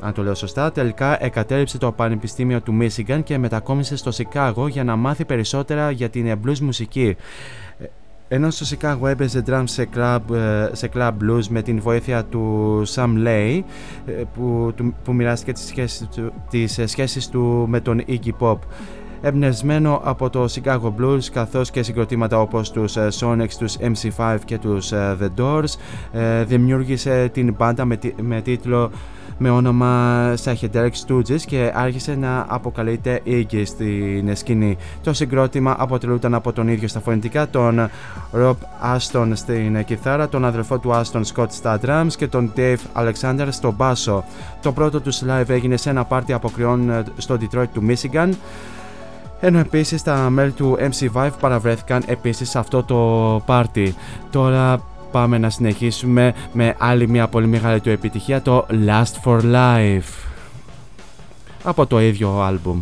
αν 0.00 0.12
το 0.14 0.22
λέω 0.22 0.34
σωστά, 0.34 0.72
τελικά 0.72 1.24
εκατέριψε 1.24 1.78
το 1.78 1.92
Πανεπιστήμιο 1.92 2.60
του 2.60 2.78
Michigan 2.80 3.20
και 3.24 3.38
μετακόμισε 3.38 3.96
στο 3.96 4.10
Σικάγο 4.10 4.68
για 4.68 4.84
να 4.84 4.96
μάθει 4.96 5.24
περισσότερα 5.24 5.90
για 5.90 6.08
την 6.08 6.38
blues 6.46 6.58
μουσική. 6.58 7.16
Ε, 7.78 7.84
Ενώ 8.28 8.50
στο 8.50 8.64
Σικάγο 8.64 9.06
έπαιζε 9.06 9.42
drums 9.46 9.62
σε 9.64 9.88
club, 9.96 10.18
ε, 10.34 10.68
σε 10.72 10.88
club 10.94 11.10
blues 11.22 11.46
με 11.48 11.62
την 11.62 11.80
βοήθεια 11.80 12.24
του 12.24 12.82
Sam 12.94 13.14
Lay 13.26 13.60
ε, 14.06 14.12
που, 14.34 14.72
του- 14.76 14.94
που 15.04 15.12
μοιράστηκε 15.12 15.52
τις 15.52 15.62
σχέσεις 15.64 16.08
του, 16.08 16.32
τις 16.50 16.78
ε, 16.78 16.86
σχέσεις 16.86 17.28
του 17.28 17.64
με 17.68 17.80
τον 17.80 18.02
Iggy 18.08 18.30
Pop. 18.38 18.58
Εμπνευσμένο 19.26 20.00
από 20.04 20.30
το 20.30 20.44
Chicago 20.54 20.92
Blues 21.00 21.24
καθώς 21.32 21.70
και 21.70 21.82
συγκροτήματα 21.82 22.40
όπως 22.40 22.70
τους 22.70 22.96
ε, 22.96 23.08
Sonics, 23.20 23.52
τους 23.58 23.76
MC5 23.80 24.36
και 24.44 24.58
τους 24.58 24.92
ε, 24.92 25.16
The 25.20 25.40
Doors 25.40 25.74
ε, 26.12 26.44
δημιούργησε 26.44 27.30
την 27.32 27.54
μπάντα 27.58 27.84
με, 27.84 27.96
τι- 27.96 28.22
με 28.22 28.40
τίτλο 28.40 28.90
με 29.38 29.50
όνομα 29.50 30.32
Psychedelic 30.44 30.90
Stooges 31.06 31.40
και 31.46 31.72
άρχισε 31.74 32.14
να 32.14 32.44
αποκαλείται 32.48 33.20
Iggy 33.26 33.62
στην 33.64 34.36
σκηνή. 34.36 34.76
Το 35.02 35.12
συγκρότημα 35.12 35.76
αποτελούταν 35.78 36.34
από 36.34 36.52
τον 36.52 36.68
ίδιο 36.68 36.88
στα 36.88 37.00
φωνητικά, 37.00 37.48
τον 37.48 37.88
Rob 38.32 38.54
Aston 38.96 39.30
στην 39.32 39.84
κιθάρα, 39.84 40.28
τον 40.28 40.44
αδελφό 40.44 40.78
του 40.78 40.90
Aston 40.92 41.22
Scott 41.34 41.46
στα 41.50 41.80
drums 41.86 42.12
και 42.16 42.26
τον 42.26 42.52
Dave 42.56 42.76
Alexander 42.94 43.46
στο 43.50 43.72
μπάσο. 43.76 44.24
Το 44.62 44.72
πρώτο 44.72 45.00
τους 45.00 45.22
live 45.28 45.48
έγινε 45.48 45.76
σε 45.76 45.90
ένα 45.90 46.04
πάρτι 46.04 46.32
αποκριών 46.32 46.90
ε, 46.90 47.02
στο 47.16 47.36
Detroit 47.40 47.68
του 47.72 47.82
Michigan 47.88 48.28
ενώ 49.44 49.58
επίσης 49.58 50.02
τα 50.02 50.30
μέλη 50.30 50.50
του 50.50 50.78
MC5 50.80 51.30
παραβρέθηκαν 51.40 52.02
επίσης 52.06 52.50
σε 52.50 52.58
αυτό 52.58 52.82
το 52.82 53.42
πάρτι. 53.46 53.94
Τώρα 54.30 54.82
πάμε 55.12 55.38
να 55.38 55.50
συνεχίσουμε 55.50 56.34
με 56.52 56.74
άλλη 56.78 57.08
μια 57.08 57.28
πολύ 57.28 57.46
μεγάλη 57.46 57.80
του 57.80 57.90
επιτυχία, 57.90 58.42
το 58.42 58.66
Last 58.86 59.24
for 59.24 59.40
Life. 59.40 60.28
Από 61.62 61.86
το 61.86 62.00
ίδιο 62.00 62.42
άλμπουμ. 62.42 62.80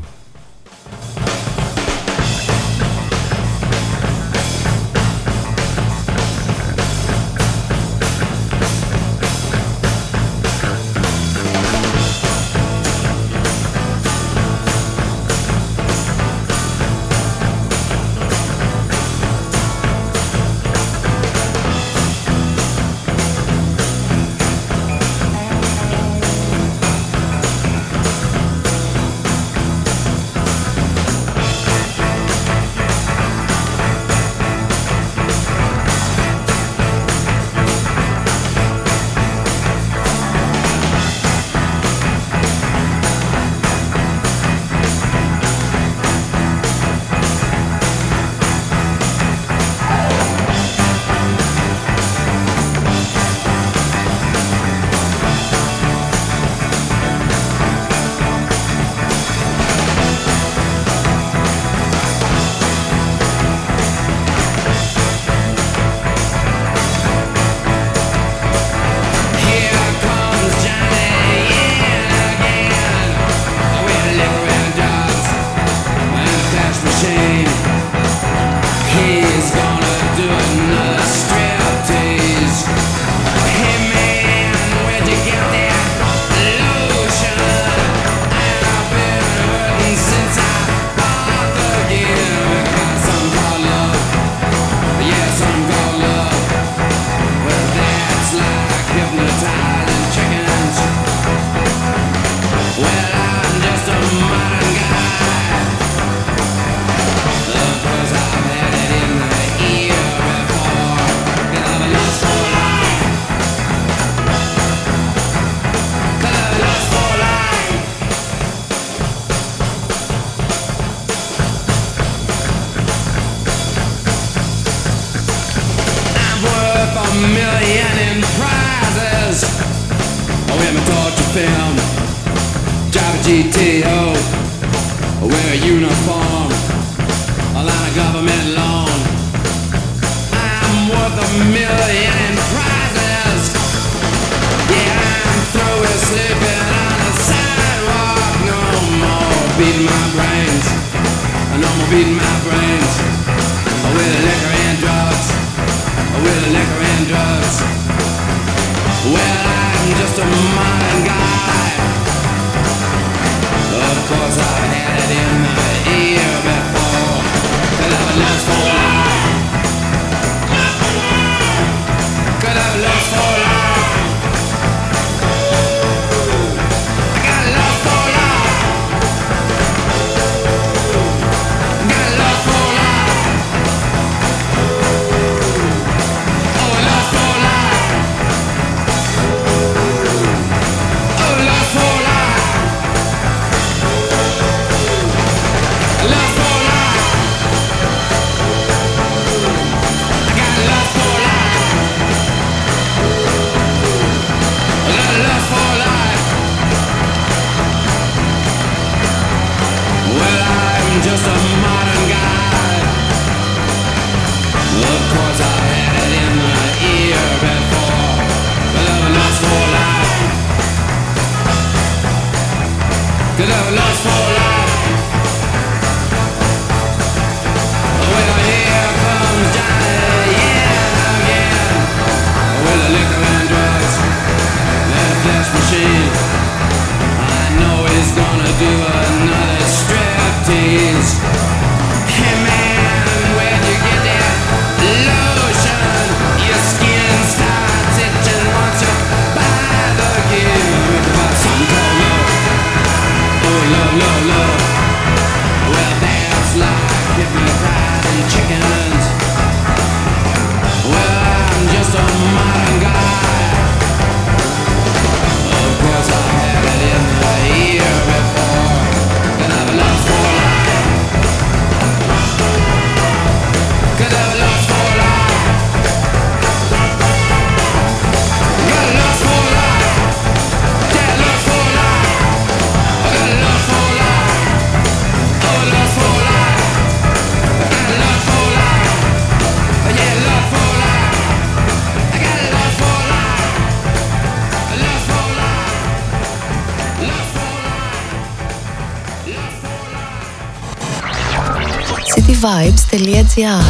cityvibes.gr 302.42 303.62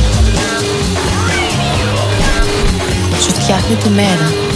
Σου 3.23 3.31
φτιάχνει 3.31 3.77
τη 3.77 3.89
μέρα. 3.89 4.52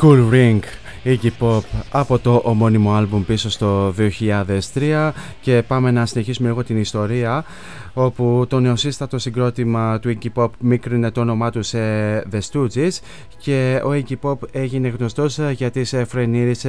School 0.00 0.30
Ring 0.32 0.60
Iggy 1.04 1.30
Pop 1.40 1.60
από 1.90 2.18
το 2.18 2.40
ομώνυμο 2.44 2.94
άλμπουμ 2.94 3.24
πίσω 3.24 3.50
στο 3.50 3.94
2003 4.74 5.10
και 5.40 5.62
πάμε 5.66 5.90
να 5.90 6.06
συνεχίσουμε 6.06 6.48
λίγο 6.48 6.64
την 6.64 6.78
ιστορία 6.78 7.44
όπου 7.98 8.44
το 8.48 8.60
νεοσύστατο 8.60 9.18
συγκρότημα 9.18 9.98
του 9.98 10.18
Iggy 10.18 10.28
Pop 10.34 10.48
μίκρινε 10.58 11.10
το 11.10 11.20
όνομά 11.20 11.50
του 11.50 11.62
σε 11.62 11.78
The 12.32 12.38
Stooges 12.50 12.98
και 13.38 13.80
ο 13.84 13.90
Iggy 13.90 14.14
Pop 14.22 14.36
έγινε 14.50 14.88
γνωστός 14.88 15.38
για 15.38 15.70
τις 15.70 15.94
φρενήρες 16.06 16.66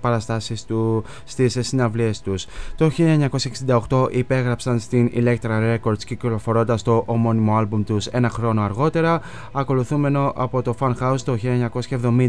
παραστάσεις 0.00 0.64
του 0.64 1.04
στις 1.24 1.58
συναυλίες 1.60 2.20
τους. 2.20 2.46
Το 2.76 2.90
1968 3.88 4.06
υπέγραψαν 4.10 4.78
στην 4.78 5.10
Electra 5.14 5.76
Records 5.76 6.04
κυκλοφορώντας 6.06 6.82
το 6.82 7.02
ομώνυμο 7.06 7.56
άλμπουμ 7.56 7.82
τους 7.82 8.06
ένα 8.06 8.30
χρόνο 8.30 8.62
αργότερα 8.62 9.20
ακολουθούμενο 9.52 10.32
από 10.36 10.62
το 10.62 10.74
Fun 10.78 10.92
House 11.00 11.20
το 11.24 11.36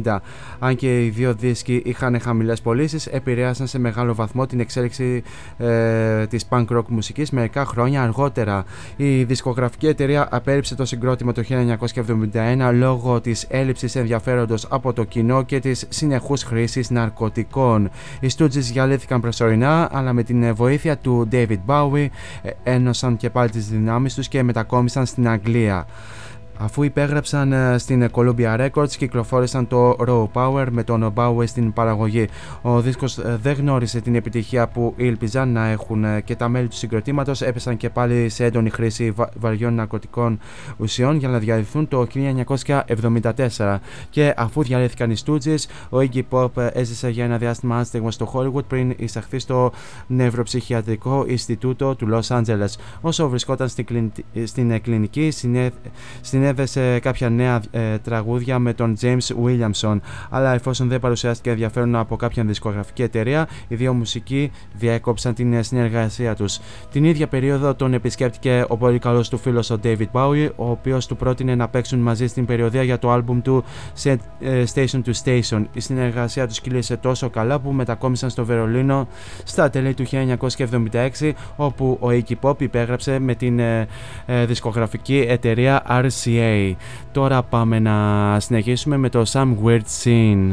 1970. 0.04 0.18
Αν 0.60 0.76
και 0.76 1.06
οι 1.06 1.10
δύο 1.10 1.34
δίσκοι 1.34 1.82
είχαν 1.86 2.20
χαμηλές 2.20 2.62
πωλήσεις, 2.62 3.06
επηρέασαν 3.06 3.68
σε 3.68 3.80
μεγάλο 3.80 4.16
βαθμό 4.16 4.46
την 4.46 4.60
εξέλιξη 4.60 5.24
ε, 5.58 6.26
της 6.28 6.46
punk 6.50 6.66
rock 6.66 6.86
μουσικής 6.88 7.32
μερικά 7.32 7.66
χρόνια 7.66 8.04
αργότερα. 8.04 8.30
Η 8.96 9.24
δισκογραφική 9.24 9.88
εταιρεία 9.88 10.28
απέρριψε 10.32 10.76
το 10.76 10.86
συγκρότημα 10.86 11.32
το 11.32 11.44
1971 11.50 12.72
λόγω 12.74 13.22
της 13.22 13.46
έλλειψης 13.50 13.96
ενδιαφέροντος 13.96 14.68
από 14.70 14.94
το 14.94 15.04
κοινό 15.04 15.44
και 15.44 15.60
της 15.60 15.86
συνεχούς 15.90 16.44
χρήσης 16.44 16.90
ναρκωτικών. 16.90 17.90
Οι 18.20 18.28
Stooges 18.38 18.50
διαλύθηκαν 18.50 19.22
προσωρινά, 19.22 19.90
αλλά 19.92 20.14
με 20.14 20.24
την 20.24 20.56
βοήθεια 20.56 20.98
του 20.98 21.28
David 21.32 21.60
Bowie 21.66 22.08
ε, 22.42 22.50
ένωσαν 22.64 23.18
και 23.18 23.30
πάλι 23.30 23.50
τις 23.50 23.68
δυνάμεις 23.68 24.14
τους 24.14 24.28
και 24.28 24.44
μετακόμισαν 24.44 25.06
στην 25.06 25.28
Αγγλία. 25.28 25.86
Αφού 26.64 26.84
υπέγραψαν 26.84 27.52
ε, 27.54 27.78
στην 27.78 28.10
Columbia 28.12 28.68
Records 28.70 28.90
κυκλοφόρησαν 28.90 29.68
το 29.68 29.96
Raw 30.08 30.28
Power 30.34 30.66
με 30.72 30.84
τον 30.84 31.14
Bowie 31.16 31.44
στην 31.48 31.74
παραγωγή. 31.74 32.28
Ο 32.62 32.82
δίσκος 32.82 33.18
ε, 33.18 33.40
δεν 33.42 33.54
γνώρισε 33.56 34.02
την 34.02 34.16
επιτυχία 34.16 34.68
που 34.68 34.94
ήλπιζαν 34.98 35.52
να 35.52 35.66
έχουν 35.68 36.04
ε, 36.04 36.22
και 36.22 36.36
τα 36.36 36.48
μέλη 36.50 36.68
του 36.68 36.76
συγκροτήματος 36.76 37.42
έπεσαν 37.42 37.78
και 37.78 37.90
πάλι 37.90 38.30
σε 38.30 38.46
έντονη 38.46 38.70
χρήση 38.70 39.12
βα- 39.12 39.30
βαριών 39.40 39.74
ναρκωτικών 39.74 40.40
ουσιών 40.78 41.16
για 41.18 41.28
να 41.30 41.38
διαλυθούν 41.40 41.88
το 41.88 42.08
1974 43.58 43.78
και 44.10 44.34
αφού 44.38 44.64
διαλύθηκαν 44.64 45.12
οι 45.12 45.16
Stooges 45.26 45.66
ο 45.90 45.98
Iggy 45.98 46.22
Pop 46.30 46.58
ε, 46.58 46.68
έζησε 46.68 47.10
για 47.10 47.24
ένα 47.26 47.38
διάστημα 47.38 47.78
άστεγμα 47.78 48.12
στο 48.12 48.32
Hollywood 48.34 48.66
πριν 48.68 48.94
εισαχθεί 48.98 49.40
στο 49.40 49.72
νευροψυχιατρικό 50.08 51.26
Ινστιτούτο 51.28 51.96
του 51.96 52.08
Los 52.12 52.38
Angeles. 52.42 52.74
Όσο 53.02 53.30
βρισκόταν 53.30 53.68
στην, 53.68 53.86
κλινι- 53.86 54.24
στην 54.44 54.72
ε, 54.72 54.80
κλινική 54.80 55.32
συνέ- 55.32 55.74
συνέδεσε 56.56 57.00
κάποια 57.00 57.30
νέα 57.30 57.62
ε, 57.72 57.98
τραγούδια 57.98 58.60
με 58.60 58.74
τον 58.74 58.96
James 59.02 59.28
Williamson 59.46 60.00
αλλά 60.30 60.54
εφόσον 60.54 60.88
δεν 60.88 61.00
παρουσιάστηκε 61.00 61.50
ενδιαφέρον 61.50 61.96
από 61.96 62.16
κάποια 62.16 62.44
δισκογραφική 62.44 63.02
εταιρεία 63.04 63.48
οι 63.68 63.76
δύο 63.76 63.94
μουσικοί 63.94 64.52
διέκοψαν 64.74 65.34
την 65.34 65.54
ε, 65.54 65.62
συνεργασία 65.64 66.36
τους. 66.36 66.60
Την 66.92 67.04
ίδια 67.04 67.28
περίοδο 67.28 67.76
τον 67.76 67.94
επισκέπτηκε 67.94 68.66
ο 68.68 68.78
πολύ 68.78 69.00
καλός 69.00 69.30
του 69.30 69.38
φίλος 69.38 69.70
ο 69.70 69.80
David 69.84 70.08
Bowie 70.12 70.50
ο 70.56 70.70
οποίος 70.70 71.08
του 71.08 71.16
πρότεινε 71.16 71.56
να 71.56 71.68
παίξουν 71.68 72.00
μαζί 72.00 72.28
στην 72.28 72.46
περιοδία 72.46 72.84
για 72.84 73.00
το 73.00 73.12
άλμπουμ 73.12 73.42
του 73.42 73.64
σε- 73.94 74.20
ε, 74.40 74.64
Station 74.74 75.02
to 75.06 75.12
Station. 75.24 75.64
Η 75.74 75.80
συνεργασία 75.80 76.48
τους 76.48 76.62
κύλησε 76.62 76.98
τόσο 76.98 77.30
καλά 77.30 77.60
που 77.60 77.72
μετακόμισαν 77.72 78.30
στο 78.30 78.46
Βερολίνο 78.46 79.08
στα 79.44 79.70
τέλη 79.70 79.94
του 79.94 80.04
1976 81.22 81.32
όπου 81.56 81.98
ο 82.02 82.08
Iggy 82.10 82.34
Pop 82.42 82.62
υπέγραψε 82.62 83.20
με 83.20 83.36
την 83.36 83.60
ε, 83.60 83.88
ε, 84.26 84.46
δισκογραφική 84.46 85.26
εταιρεία 85.28 85.84
RCA. 85.90 86.31
Τώρα 87.12 87.44
πάμε 87.44 87.80
να 87.80 88.38
συνεχίσουμε 88.40 88.98
με 88.98 89.10
το 89.10 89.24
Some 89.32 89.56
Weird 89.66 90.04
Scene. 90.04 90.52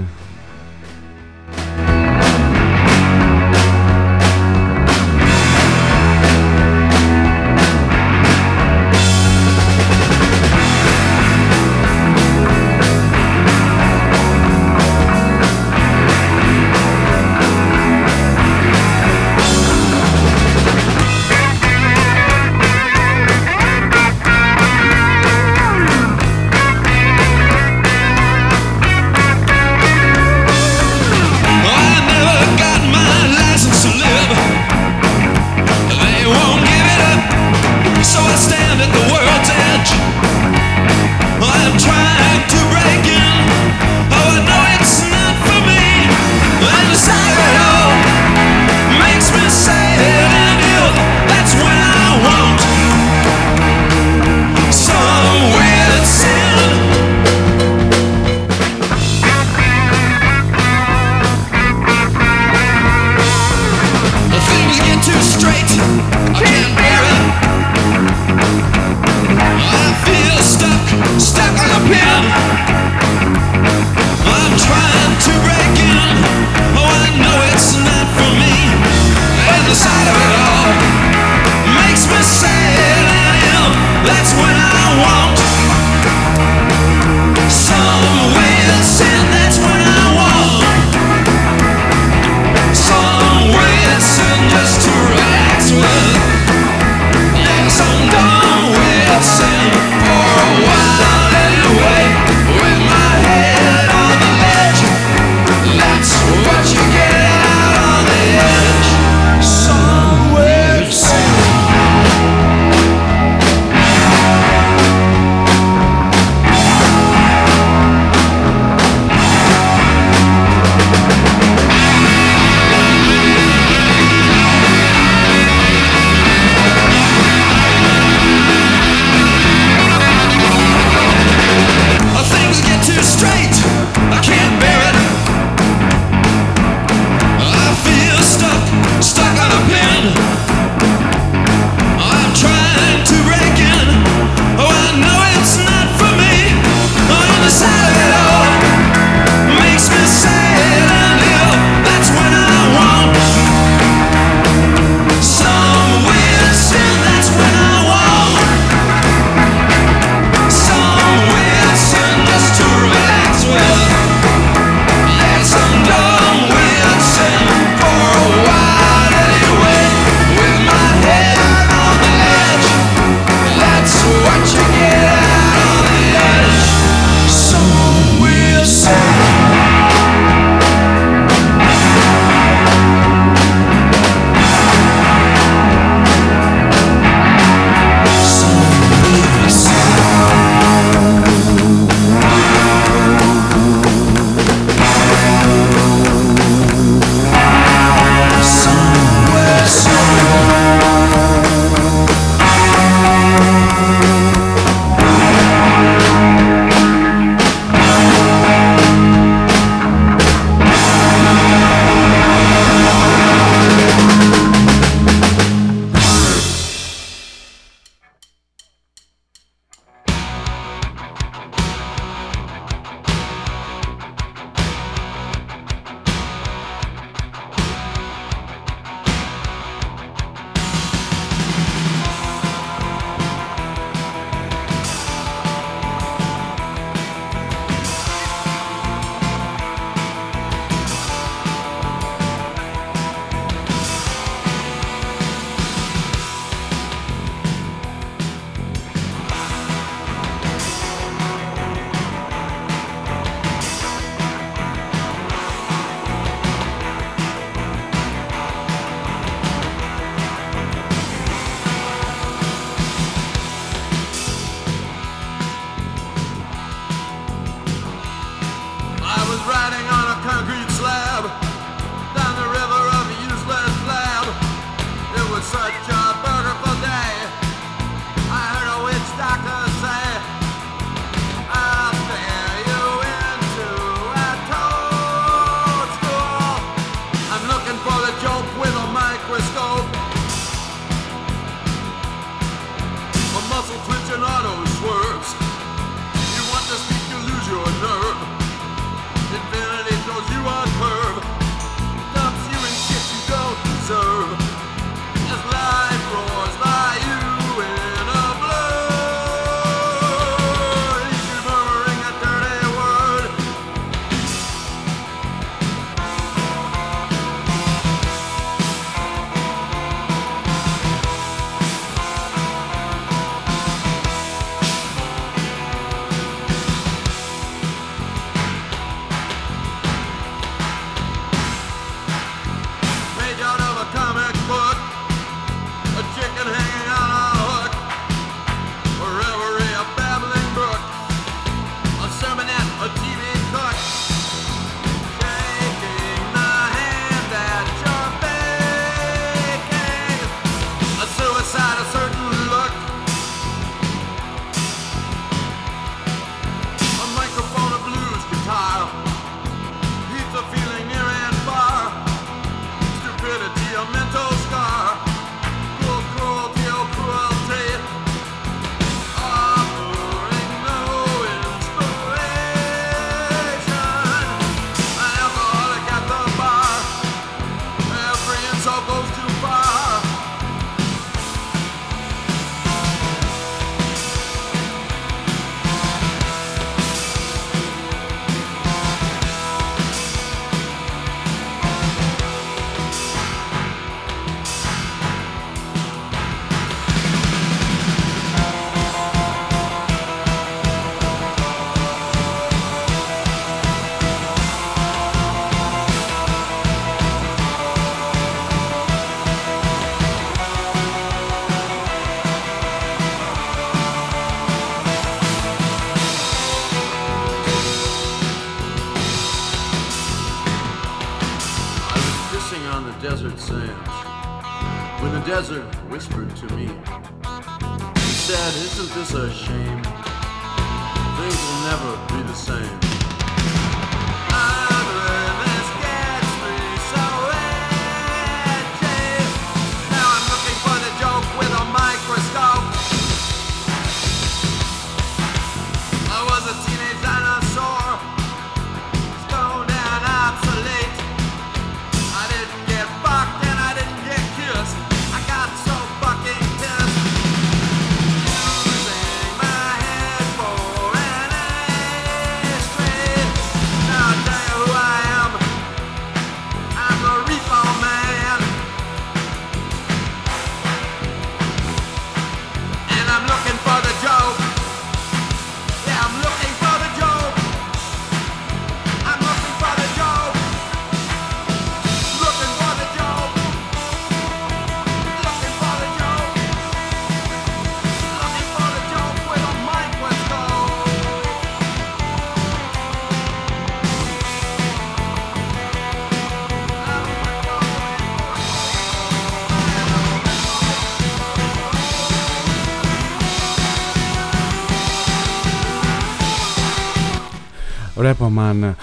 Repoman. 508.09 508.75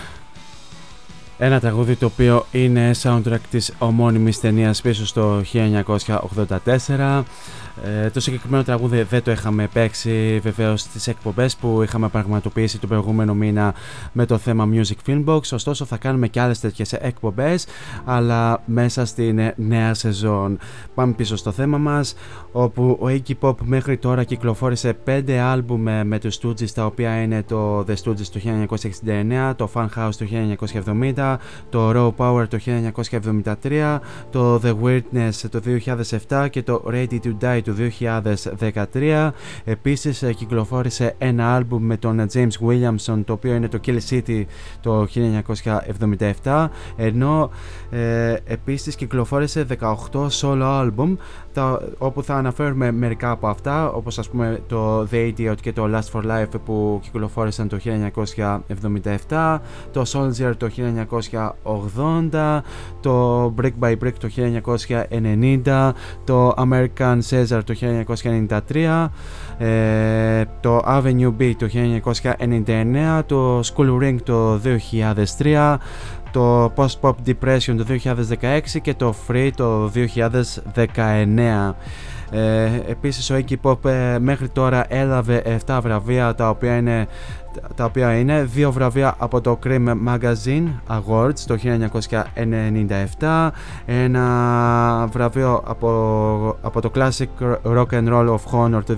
Ένα 1.37 1.59
τραγούδι 1.59 1.95
το 1.95 2.05
οποίο 2.05 2.45
είναι 2.51 2.91
soundtrack 3.03 3.39
της 3.49 3.73
ομώνυμης 3.77 4.39
ταινίας 4.39 4.81
πίσω 4.81 5.05
στο 5.05 5.41
1984. 5.53 7.23
Ε, 7.87 8.09
το 8.09 8.19
συγκεκριμένο 8.19 8.63
τραγούδι 8.63 9.01
δεν 9.01 9.23
το 9.23 9.31
είχαμε 9.31 9.67
παίξει 9.73 10.39
βεβαίως 10.43 10.81
στις 10.81 11.07
εκπομπές 11.07 11.55
που 11.55 11.81
είχαμε 11.81 12.07
πραγματοποιήσει 12.07 12.79
το 12.79 12.87
προηγούμενο 12.87 13.33
μήνα 13.33 13.73
με 14.11 14.25
το 14.25 14.37
θέμα 14.37 14.69
Music 14.71 15.09
Filmbox. 15.09 15.41
Ωστόσο 15.51 15.85
θα 15.85 15.97
κάνουμε 15.97 16.27
και 16.27 16.39
άλλες 16.39 16.59
τέτοιες 16.59 16.93
εκπομπές 16.93 17.65
αλλά 18.05 18.61
μέσα 18.65 19.05
στην 19.05 19.53
νέα 19.55 19.93
σεζόν. 19.93 20.57
Πάμε 20.95 21.13
πίσω 21.13 21.35
στο 21.35 21.51
θέμα 21.51 21.77
μας 21.77 22.15
όπου 22.51 22.97
ο 23.01 23.05
Iggy 23.07 23.33
Pop 23.39 23.55
μέχρι 23.63 23.97
τώρα 23.97 24.23
κυκλοφόρησε 24.23 24.97
5 25.05 25.31
άλμπουμ 25.31 25.81
με, 25.81 26.03
με 26.03 26.19
τους 26.19 26.39
Stooges 26.41 26.69
τα 26.73 26.85
οποία 26.85 27.21
είναι 27.21 27.43
το 27.43 27.79
The 27.79 27.93
Stooges 28.03 28.27
το 28.31 28.39
1969, 29.49 29.53
το 29.55 29.69
Fun 29.73 29.87
House 29.95 30.15
το 30.17 30.25
1970, 31.15 31.35
το 31.69 31.91
Raw 31.95 32.11
Power 32.17 32.47
το 32.47 32.59
1973, 33.61 33.99
το 34.31 34.61
The 34.63 34.75
Weirdness 34.83 35.49
το 35.49 35.61
2007 36.27 36.47
και 36.49 36.63
το 36.63 36.83
Ready 36.87 37.19
to 37.23 37.35
Die 37.41 37.61
του 37.63 37.74
2013. 38.93 39.29
Επίσης 39.63 40.21
ε, 40.21 40.33
κυκλοφόρησε 40.33 41.15
ένα 41.17 41.55
άλμπουμ 41.55 41.83
με 41.83 41.97
τον 41.97 42.25
James 42.33 42.67
Williamson 42.67 43.21
το 43.25 43.33
οποίο 43.33 43.53
είναι 43.53 43.67
το 43.67 43.79
Kill 43.85 43.97
City 44.09 44.43
το 44.81 45.07
1977 46.43 46.67
ενώ 46.95 47.49
ε, 47.89 48.35
επίσης 48.45 48.95
κυκλοφόρησε 48.95 49.65
18 49.79 50.27
solo 50.41 50.61
album 50.61 51.15
τα, 51.53 51.81
όπου 51.97 52.23
θα 52.23 52.35
αναφέρουμε 52.35 52.91
μερικά 52.91 53.31
από 53.31 53.47
αυτά 53.47 53.91
όπως 53.91 54.19
ας 54.19 54.29
πούμε 54.29 54.61
το 54.67 55.07
The 55.11 55.33
Idiot 55.33 55.55
και 55.61 55.73
το 55.73 55.89
Last 55.93 56.11
for 56.11 56.23
Life 56.23 56.59
που 56.65 56.99
κυκλοφόρησαν 57.03 57.67
το 57.67 57.77
1977 59.29 59.59
το 59.91 60.03
Soldier 60.07 60.53
το 60.57 60.69
1980 62.31 62.59
το 63.01 63.45
Brick 63.61 63.73
by 63.79 63.95
Brick 64.03 64.13
το 64.19 64.29
1990 65.65 65.91
το 66.23 66.49
American 66.49 67.19
Caesar 67.29 67.61
το 67.65 67.75
1993 68.69 69.07
ε, 69.57 70.43
το 70.59 70.81
Avenue 70.87 71.33
B 71.39 71.53
το 71.57 71.69
1999 73.17 73.21
το 73.25 73.59
School 73.59 74.01
Ring 74.01 74.15
το 74.23 74.61
2003 75.39 75.75
το 76.35 76.73
Post 76.75 76.99
Pop 77.01 77.13
Depression 77.25 77.75
το 77.77 77.85
2016 78.41 78.59
και 78.81 78.93
το 78.93 79.15
Free 79.27 79.49
το 79.55 79.91
2019. 80.75 81.73
Ε, 82.31 82.65
επίσης 82.87 83.29
ο 83.29 83.35
Iggy 83.35 83.55
Pop 83.61 83.85
ε, 83.85 84.19
μέχρι 84.19 84.49
τώρα 84.49 84.85
έλαβε 84.87 85.59
7 85.65 85.79
βραβεία 85.81 86.35
τα 86.35 86.49
οποία 86.49 86.77
είναι 86.77 87.07
τα 87.75 87.85
οποία 87.85 88.17
είναι 88.17 88.43
δύο 88.43 88.71
βραβεία 88.71 89.15
από 89.17 89.41
το 89.41 89.59
Cream 89.65 89.93
Magazine 90.07 90.67
Awards 90.87 91.39
το 91.47 91.57
1997 93.19 93.49
ένα 93.85 95.07
βραβείο 95.11 95.63
από, 95.65 96.57
από 96.61 96.81
το 96.81 96.91
Classic 96.95 97.27
Rock 97.63 97.87
and 97.89 98.09
Roll 98.09 98.29
of 98.29 98.39
Honor 98.51 98.83
το 98.85 98.95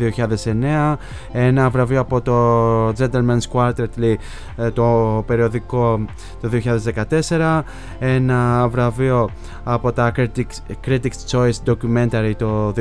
2009 0.94 0.96
ένα 1.32 1.70
βραβείο 1.70 2.00
από 2.00 2.22
το 2.22 2.88
Gentleman's 2.90 3.48
Quarterly 3.54 4.16
ε, 4.56 4.72
το 4.72 5.24
περιοδικό 5.28 6.06
το 6.42 6.50
2014 7.30 7.62
ένα 8.00 8.68
βραβείο 8.68 9.30
από 9.64 9.92
τα 9.92 10.12
Critics, 10.16 10.76
Critics 10.88 11.32
Choice 11.32 11.52
Documentary 11.66 12.32
το 12.38 12.74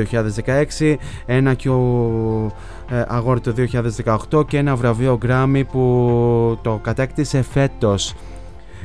2016 0.79 0.95
ένα 1.25 1.55
Q 1.63 1.69
ε, 2.89 3.03
Award 3.11 3.41
το 3.41 3.53
2018 4.33 4.47
και 4.47 4.57
ένα 4.57 4.75
βραβείο 4.75 5.17
Grammy 5.25 5.61
που 5.71 6.59
το 6.61 6.79
κατέκτησε 6.83 7.41
φέτος. 7.41 8.15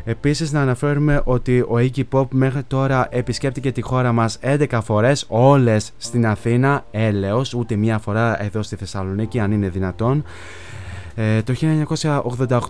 Επίσης 0.04 0.52
να 0.52 0.60
αναφέρουμε 0.60 1.20
ότι 1.24 1.60
ο 1.60 1.74
Iggy 1.76 2.02
Pop 2.12 2.26
μέχρι 2.30 2.62
τώρα 2.62 3.06
επισκέπτηκε 3.10 3.72
τη 3.72 3.80
χώρα 3.80 4.12
μας 4.12 4.38
11 4.42 4.78
φορές, 4.84 5.26
όλες 5.28 5.92
στην 5.96 6.26
Αθήνα, 6.26 6.84
έλεος, 6.90 7.54
ούτε 7.54 7.76
μία 7.76 7.98
φορά 7.98 8.42
εδώ 8.42 8.62
στη 8.62 8.76
Θεσσαλονίκη 8.76 9.40
αν 9.40 9.52
είναι 9.52 9.68
δυνατόν. 9.68 10.24
Ε, 11.14 11.42
το 11.42 11.54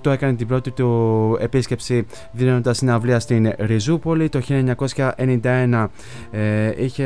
1988 0.04 0.10
έκανε 0.10 0.32
την 0.34 0.46
πρώτη 0.46 0.70
του 0.70 1.36
επίσκεψη 1.40 2.06
δίνοντας 2.32 2.76
συναυλία 2.76 3.20
στην 3.20 3.52
Ριζούπολη. 3.58 4.28
Το 4.28 4.40
1991 4.48 5.86
ε, 6.30 6.84
είχε 6.84 7.04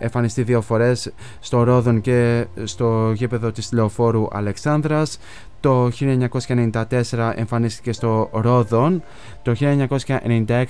εμφανιστεί 0.00 0.42
δύο 0.42 0.60
φορές 0.60 1.12
στο 1.40 1.62
Ρόδον 1.62 2.00
και 2.00 2.46
στο 2.64 3.12
γήπεδο 3.14 3.52
της 3.52 3.72
Λεωφόρου 3.72 4.26
Αλεξάνδρας. 4.32 5.18
Το 5.60 5.90
1994 6.00 7.32
εμφανίστηκε 7.34 7.92
στο 7.92 8.30
Ρόδον. 8.32 9.02
Το 9.46 9.54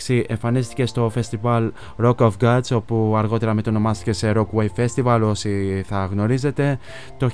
1996 0.06 0.22
εμφανίστηκε 0.26 0.86
στο 0.86 1.12
Festival 1.14 1.70
Rock 2.02 2.14
of 2.16 2.30
Gods 2.40 2.70
όπου 2.72 3.14
αργότερα 3.16 3.54
μετονομάστηκε 3.54 4.12
σε 4.12 4.32
Rockway 4.36 4.66
Festival 4.76 5.20
όσοι 5.22 5.82
θα 5.86 6.08
γνωρίζετε. 6.12 6.78
Το 7.16 7.30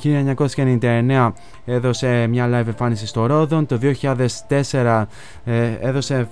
1999 0.80 1.32
έδωσε 1.64 2.26
μια 2.26 2.46
live 2.46 2.66
εμφάνιση 2.66 3.06
στο 3.06 3.26
Ρόδον. 3.26 3.66
Το 3.66 3.78
2004 4.48 5.04
ε, 5.44 5.76
έδωσε, 5.80 6.28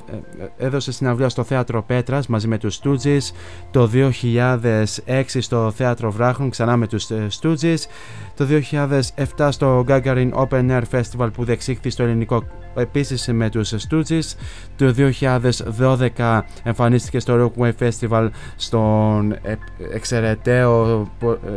ε, 0.59 0.66
έδωσε 0.66 0.93
συναυλία 0.93 1.28
στο 1.28 1.45
Θέατρο 1.45 1.82
Πέτρας 1.82 2.27
μαζί 2.27 2.49
με 2.49 2.59
τους 2.59 2.81
Stooges. 2.82 3.32
Το 3.70 3.91
2006 3.93 5.23
στο 5.39 5.73
Θέατρο 5.77 6.11
Βράχνων 6.11 6.51
ξανά 6.51 6.77
με 6.77 6.87
τους 6.87 7.11
ε, 7.11 7.27
Stooges. 7.41 7.78
Το 8.37 8.47
2007 9.37 9.49
στο 9.51 9.85
Gagarin 9.89 10.31
Open 10.32 10.70
Air 10.70 10.82
Festival 10.93 11.28
που 11.32 11.45
διεξήχθη 11.45 11.91
στο 11.91 12.03
ελληνικό 12.03 12.45
επίσης 12.75 13.29
με 13.33 13.51
τους 13.51 13.75
Stooges. 13.75 14.35
Το 14.77 14.95
2012 16.17 16.41
εμφανίστηκε 16.63 17.19
στο 17.19 17.53
Rockway 17.59 17.73
Festival 17.79 18.29
στον 18.57 19.33
ε, 19.33 19.55
εξαιρεταίο 19.93 21.03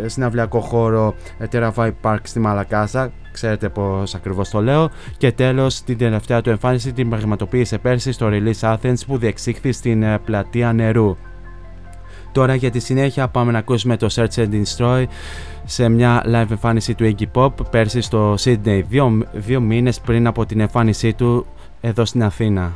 ε, 0.04 0.08
συναυλιακό 0.08 0.60
χώρο 0.60 1.14
ε, 1.38 1.46
Terravai 1.52 1.92
Park 2.02 2.20
στη 2.24 2.40
Μαλακάσα 2.40 3.12
ξέρετε 3.34 3.70
πως 3.70 4.16
ακριβώς 4.16 4.50
το 4.50 4.62
λέω 4.62 4.90
και 5.18 5.32
τέλος 5.32 5.82
την 5.82 5.98
τελευταία 5.98 6.42
του 6.42 6.50
εμφάνιση 6.50 6.94
την 6.94 7.10
πραγματοποίησε 7.10 7.78
πέρσι 7.78 8.12
στο 8.12 8.30
Release 8.32 8.76
Athens 8.76 9.06
που 9.08 9.18
διεξήχθη 9.18 9.72
στην 9.72 10.04
ε, 10.04 10.20
πλατεία 10.20 10.74
νερού. 10.74 11.18
Τώρα 12.34 12.56
για 12.56 12.72
τη 12.72 12.80
συνέχεια 12.80 13.28
πάμε 13.28 13.52
να 13.52 13.58
ακούσουμε 13.58 13.98
το 13.98 14.08
Search 14.16 14.36
and 14.36 14.64
Destroy 14.64 15.06
σε 15.66 15.90
μια 15.90 16.24
live 16.26 16.52
εμφάνιση 16.52 16.94
του 16.94 17.16
Iggy 17.16 17.26
Pop 17.34 17.52
πέρσι 17.70 18.02
στο 18.02 18.34
Sydney 18.40 18.82
δύο, 18.90 19.26
δύο 19.34 19.60
μήνες 19.60 20.00
πριν 20.00 20.28
από 20.28 20.46
την 20.46 20.60
εμφάνισή 20.60 21.14
του 21.14 21.46
εδώ 21.82 22.06
στην 22.06 22.24
Αθήνα. 22.24 22.72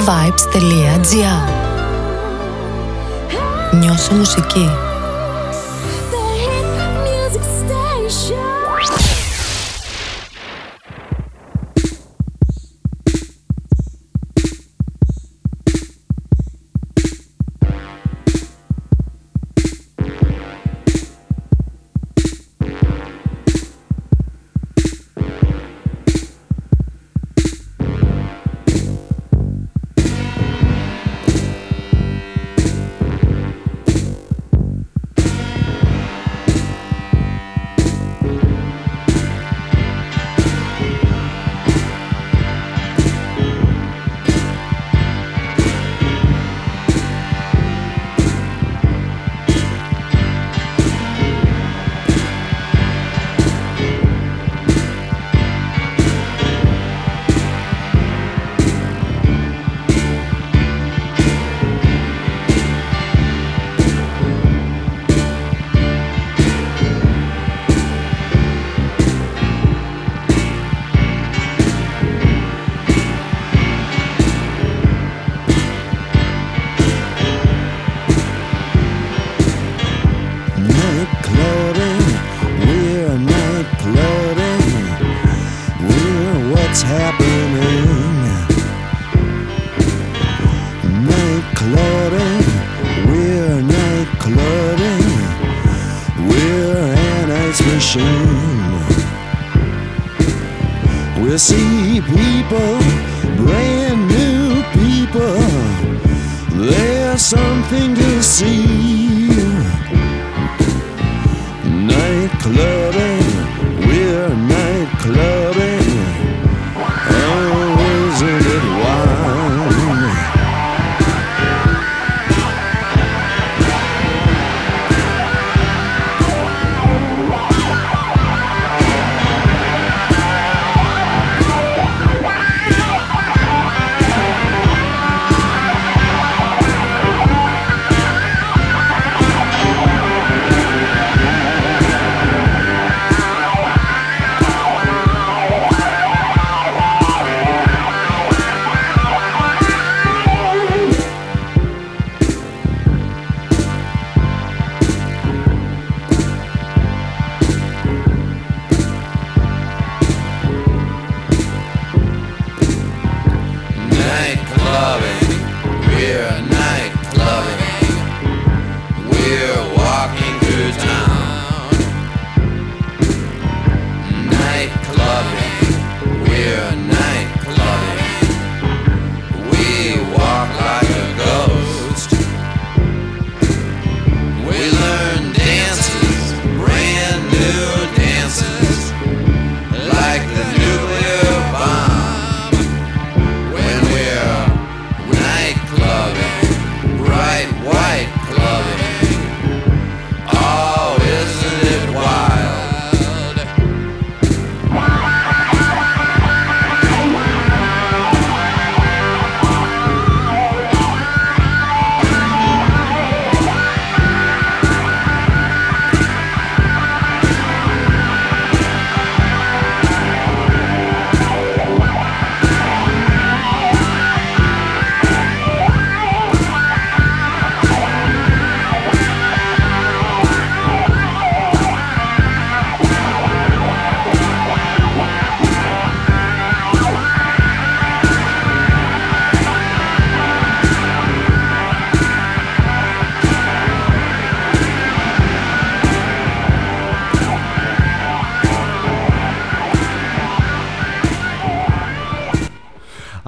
cityvibes.gr 0.00 1.42
Νιώσε 3.78 4.14
μουσική. 4.14 4.89
assim. 101.32 101.79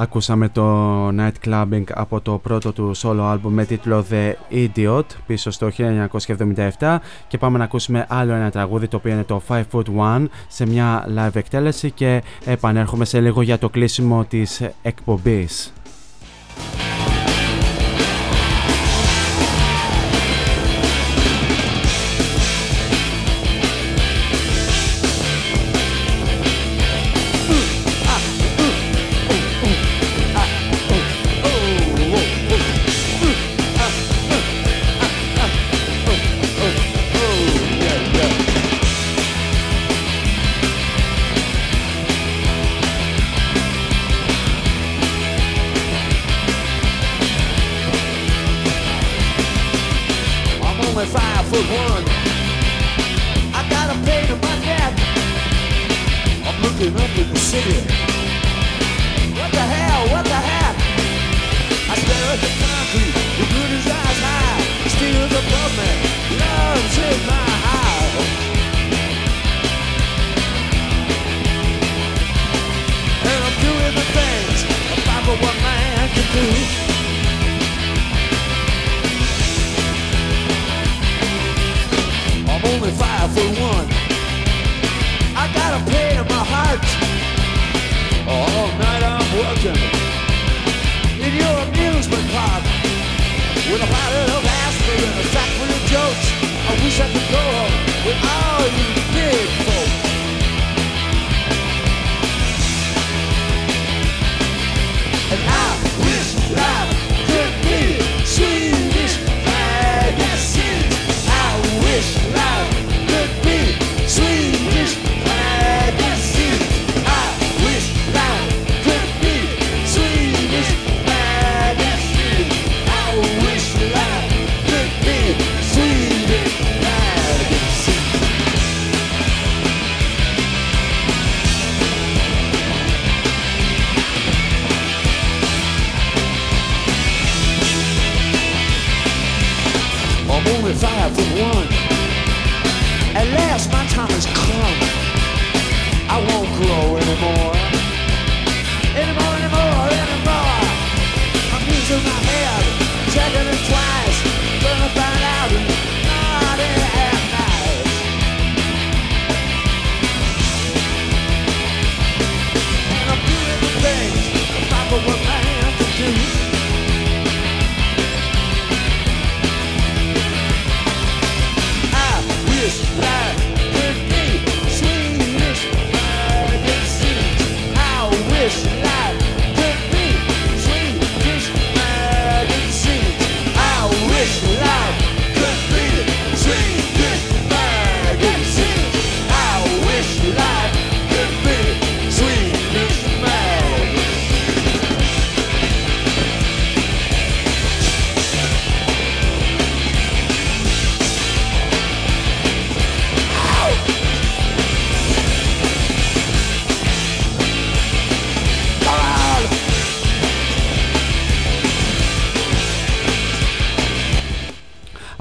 Ακούσαμε 0.03 0.49
το 0.49 1.09
Night 1.09 1.33
Clubbing 1.45 1.85
από 1.95 2.21
το 2.21 2.39
πρώτο 2.39 2.73
του 2.73 2.97
solo 2.97 3.33
album 3.33 3.39
με 3.49 3.65
τίτλο 3.65 4.05
The 4.11 4.33
Idiot 4.51 5.05
πίσω 5.27 5.51
στο 5.51 5.71
1977 6.79 6.97
και 7.29 7.39
πάμε 7.39 7.59
να 7.59 7.65
ακούσουμε 7.65 8.07
άλλο 8.09 8.33
ένα 8.33 8.51
τραγούδι 8.51 8.89
το 8.89 8.97
οποίο 8.97 9.13
είναι 9.13 9.25
το 9.25 9.43
5 9.49 9.63
Foot 9.73 9.85
One 9.99 10.25
σε 10.49 10.67
μια 10.67 11.07
live 11.17 11.35
εκτέλεση 11.35 11.91
και 11.91 12.23
επανέρχομαι 12.45 13.05
σε 13.05 13.21
λίγο 13.21 13.43
για 13.43 13.59
το 13.59 13.69
κλείσιμο 13.69 14.25
της 14.25 14.63
εκπομπής. 14.83 15.73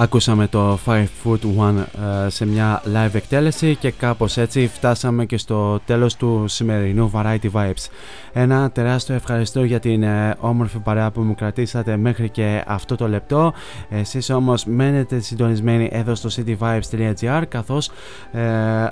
Ακούσαμε 0.02 0.48
το 0.48 0.80
5 0.86 1.06
Foot 1.24 1.40
One 1.58 1.86
ε, 2.26 2.30
σε 2.30 2.46
μια 2.46 2.82
live 2.94 3.14
εκτέλεση 3.14 3.76
και 3.76 3.92
κάπως 3.92 4.38
έτσι 4.38 4.70
φτάσαμε 4.74 5.26
και 5.26 5.38
στο 5.38 5.80
τέλος 5.86 6.16
του 6.16 6.46
σημερινού 6.48 7.12
Variety 7.14 7.52
Vibes. 7.54 7.88
Ένα 8.34 8.72
τεράστιο 8.72 9.16
ευχαριστώ 9.16 9.64
για 9.64 9.80
την 9.80 10.04
ε, 10.04 10.36
όμορφη 10.40 10.80
παρέα 10.80 11.12
που 11.12 11.22
μου 11.22 11.36
κρατήσατε 11.36 11.98
μέχρι 11.98 12.30
και 12.30 12.64
αυτό 12.68 12.96
το 12.96 13.08
λεπτό. 13.08 13.54
Εσείς 13.90 14.30
όμως 14.30 14.66
μένετε 14.66 15.20
συντονισμένοι 15.20 15.90
εδώ 15.92 16.16
στο 16.16 16.30
cityvibes.gr 16.36 17.44
καθώς 17.48 17.90
ε, 18.32 18.42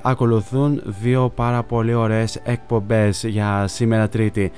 ακολουθούν 0.01 0.81
δύο 1.01 1.31
πάρα 1.35 1.63
πολύ 1.63 1.93
ωραίες 1.93 2.39
εκπομπές 2.43 3.23
για 3.23 3.67
σήμερα 3.67 4.09
Τρίτη. 4.09 4.51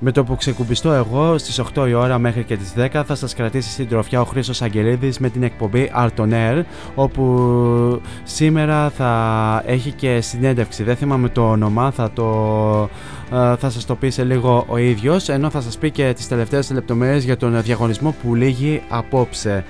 Με 0.00 0.12
το 0.12 0.24
που 0.24 0.36
ξεκουμπιστώ 0.36 0.92
εγώ 0.92 1.38
στις 1.38 1.60
8 1.74 1.88
η 1.88 1.92
ώρα 1.94 2.18
μέχρι 2.18 2.44
και 2.44 2.56
τις 2.56 2.72
10 2.76 3.02
θα 3.06 3.14
σας 3.14 3.34
κρατήσει 3.34 3.70
στην 3.70 3.88
τροφιά 3.88 4.20
ο 4.20 4.24
Χρήστος 4.24 4.62
Αγγελίδης 4.62 5.18
με 5.18 5.28
την 5.30 5.42
εκπομπή 5.42 5.90
Art 5.96 6.08
on 6.16 6.28
Air 6.32 6.62
όπου 6.94 8.00
σήμερα 8.24 8.90
θα 8.90 9.62
έχει 9.66 9.90
και 9.90 10.20
συνέντευξη, 10.20 10.82
δεν 10.82 10.96
θυμάμαι 10.96 11.28
το 11.28 11.50
όνομα, 11.50 11.90
θα, 11.90 12.10
το, 12.12 12.88
ε, 13.32 13.56
θα 13.56 13.70
σας 13.70 13.84
το 13.84 13.94
πει 13.94 14.10
σε 14.10 14.24
λίγο 14.24 14.64
ο 14.68 14.76
ίδιος 14.76 15.28
ενώ 15.28 15.50
θα 15.50 15.60
σας 15.60 15.78
πει 15.78 15.90
και 15.90 16.12
τις 16.16 16.28
τελευταίες 16.28 16.70
λεπτομέρειες 16.70 17.24
για 17.24 17.36
τον 17.36 17.62
διαγωνισμό 17.62 18.14
που 18.22 18.34
λύγει 18.34 18.82
απόψε. 18.88 19.64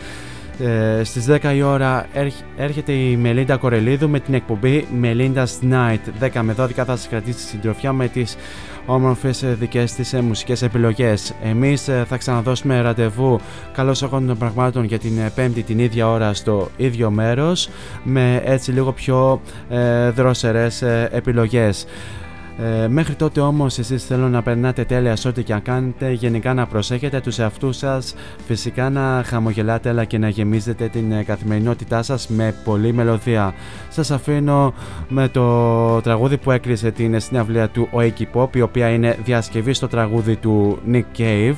Ε, 0.60 1.04
στις 1.04 1.24
10 1.26 1.54
η 1.54 1.62
ώρα 1.62 2.06
έρχ- 2.12 2.34
έρχεται 2.56 2.92
η 2.92 3.16
Μελίντα 3.16 3.56
Κορελίδου 3.56 4.08
με 4.08 4.20
την 4.20 4.34
εκπομπή 4.34 4.86
Melinda's 5.02 5.72
Night 5.72 5.98
10 6.32 6.42
με 6.42 6.52
12 6.58 6.84
θα 6.84 6.96
σας 6.96 7.08
κρατήσει 7.08 7.40
στην 7.46 7.60
τροφιά 7.60 7.92
με 7.92 8.08
τις 8.08 8.36
όμορφες 8.90 9.42
ε, 9.42 9.56
δικές 9.60 9.92
της 9.92 10.12
ε, 10.12 10.20
μουσικές 10.20 10.62
επιλογές. 10.62 11.34
Εμείς 11.42 11.88
ε, 11.88 12.04
θα 12.08 12.16
ξαναδώσουμε 12.16 12.80
ραντεβού 12.80 13.40
καλώς 13.72 14.02
εγώ 14.02 14.22
των 14.26 14.38
πραγμάτων 14.38 14.84
για 14.84 14.98
την 14.98 15.18
ε, 15.18 15.30
πέμπτη 15.34 15.62
την 15.62 15.78
ίδια 15.78 16.08
ώρα 16.08 16.34
στο 16.34 16.70
ίδιο 16.76 17.10
μέρος 17.10 17.68
με 18.02 18.42
έτσι 18.44 18.72
λίγο 18.72 18.92
πιο 18.92 19.40
ε, 19.68 20.10
δρόσερες 20.10 20.82
ε, 20.82 21.08
επιλογές. 21.12 21.86
Ε, 22.62 22.88
μέχρι 22.88 23.14
τότε 23.14 23.40
όμως 23.40 23.78
εσείς 23.78 24.04
θέλω 24.04 24.28
να 24.28 24.42
περνάτε 24.42 24.84
τέλεια 24.84 25.16
σε 25.16 25.28
ό,τι 25.28 25.42
και 25.42 25.52
αν 25.52 25.62
κάνετε, 25.62 26.10
γενικά 26.10 26.54
να 26.54 26.66
προσέχετε 26.66 27.20
τους 27.20 27.38
εαυτούς 27.38 27.76
σας, 27.76 28.14
φυσικά 28.46 28.90
να 28.90 29.22
χαμογελάτε 29.26 29.88
αλλά 29.88 30.04
και 30.04 30.18
να 30.18 30.28
γεμίζετε 30.28 30.88
την 30.88 31.12
ε, 31.12 31.22
καθημερινότητά 31.22 32.02
σας 32.02 32.28
με 32.28 32.54
πολλή 32.64 32.92
μελωδία. 32.92 33.54
Σας 33.88 34.10
αφήνω 34.10 34.74
με 35.08 35.28
το 35.28 36.00
τραγούδι 36.00 36.36
που 36.36 36.50
έκλεισε 36.50 36.90
την 36.90 37.20
συναυλία 37.20 37.68
του 37.68 37.88
Oiki 37.92 38.24
Pop, 38.34 38.56
η 38.56 38.60
οποία 38.60 38.88
είναι 38.88 39.16
διασκευή 39.24 39.72
στο 39.72 39.88
τραγούδι 39.88 40.36
του 40.36 40.78
Nick 40.92 41.18
Cave, 41.18 41.54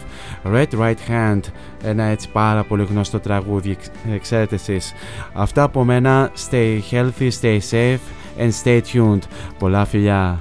Red 0.52 0.68
Right 0.80 1.10
Hand, 1.10 1.40
ένα 1.84 2.04
έτσι 2.04 2.28
πάρα 2.32 2.64
πολύ 2.64 2.84
γνωστό 2.90 3.20
τραγούδι, 3.20 3.70
εξ- 3.70 3.90
ε, 4.14 4.18
ξέρετε 4.18 4.54
εσείς. 4.54 4.92
Αυτά 5.32 5.62
από 5.62 5.84
μένα, 5.84 6.30
stay 6.50 6.78
healthy, 6.90 7.30
stay 7.40 7.58
safe 7.70 7.98
and 8.38 8.50
stay 8.64 8.80
tuned. 8.92 9.22
Πολλά 9.58 9.84
φιλιά! 9.84 10.40